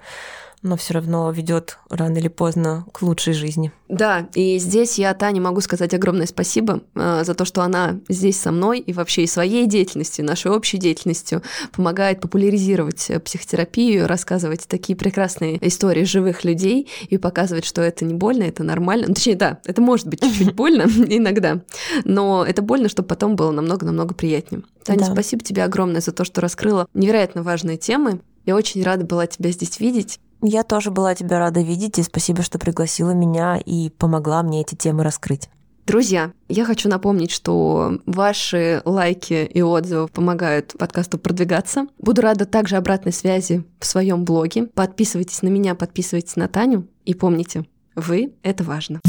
но 0.65 0.77
все 0.77 0.95
равно 0.95 1.31
ведет 1.31 1.79
рано 1.91 2.17
или 2.17 2.29
поздно 2.29 2.87
к 2.93 3.03
лучшей 3.03 3.35
жизни. 3.35 3.71
Да, 3.89 4.29
и 4.35 4.59
здесь 4.59 4.99
я 4.99 5.13
Тане 5.13 5.41
могу 5.41 5.61
сказать 5.61 5.93
огромное 5.93 6.27
спасибо 6.27 6.81
э, 6.95 7.23
за 7.25 7.35
то, 7.35 7.45
что 7.45 7.63
она 7.63 8.01
здесь 8.09 8.41
со 8.41 8.51
мной 8.51 8.81
и 8.81 8.93
вообще 8.95 9.23
и 9.25 9.27
своей 9.27 9.67
деятельностью, 9.67 10.25
нашей 10.25 10.51
общей 10.51 10.79
деятельностью 10.79 11.43
помогает 11.71 12.21
популяризировать 12.23 13.11
э, 13.11 13.21
психотерапию, 13.21 14.09
рассказывать 14.09 14.67
такие 14.67 14.97
прекрасные 14.97 15.65
истории 15.67 16.05
живых 16.05 16.45
людей 16.45 16.89
и 17.09 17.19
показывать, 17.19 17.67
что 17.67 17.83
это 17.83 18.07
не 18.07 18.15
больно, 18.15 18.45
это 18.45 18.65
нормально. 18.65 19.05
Ну, 19.09 19.15
точнее, 19.15 19.37
да, 19.37 19.61
это 19.67 19.83
может 19.83 20.07
быть 20.09 20.23
чуть-чуть 20.23 20.55
больно 20.55 20.85
иногда, 20.85 21.61
но 22.05 22.43
это 22.45 22.63
больно, 22.63 22.89
чтобы 22.89 23.07
потом 23.07 23.37
было 23.37 23.51
намного-намного 23.51 24.15
приятнее. 24.15 24.63
Таня, 24.83 25.01
Да. 25.01 25.13
спасибо 25.13 25.45
тебе 25.45 25.63
огромное 25.63 26.01
за 26.01 26.13
то, 26.13 26.25
что 26.25 26.41
раскрыла 26.41 26.87
невероятно 26.95 27.43
важные 27.43 27.77
темы. 27.77 28.21
Я 28.47 28.57
очень 28.57 28.83
рада 28.83 29.05
была 29.05 29.27
тебя 29.27 29.51
здесь 29.51 29.79
видеть. 29.81 30.21
Я 30.47 30.63
тоже 30.63 30.91
была 30.91 31.15
тебя 31.15 31.39
рада 31.39 31.63
видеть, 31.63 31.99
и 31.99 32.03
спасибо, 32.03 32.43
что 32.43 32.59
пригласила 32.59 33.13
меня 33.13 33.57
и 33.57 33.89
помогла 33.89 34.43
мне 34.43 34.61
эти 34.61 34.75
темы 34.75 35.03
раскрыть. 35.03 35.49
Друзья, 35.87 36.33
я 36.49 36.67
хочу 36.67 36.91
напомнить, 36.91 37.31
что 37.31 37.99
ваши 38.05 38.83
лайки 38.85 39.45
и 39.45 39.63
отзывы 39.63 40.09
помогают 40.09 40.75
подкасту 40.79 41.17
продвигаться. 41.17 41.87
Буду 41.99 42.21
рада 42.21 42.45
также 42.45 42.77
обратной 42.77 43.13
связи 43.13 43.65
в 43.81 43.87
своем 43.87 44.25
блоге. 44.25 44.67
Подписывайтесь 44.67 45.41
на 45.41 45.49
меня, 45.49 45.75
подписывайтесь 45.75 46.37
на 46.37 46.47
Таню. 46.47 46.89
И 47.07 47.15
помните, 47.15 47.65
вы— 47.97 48.35
это 48.43 48.65
важно. 48.65 49.01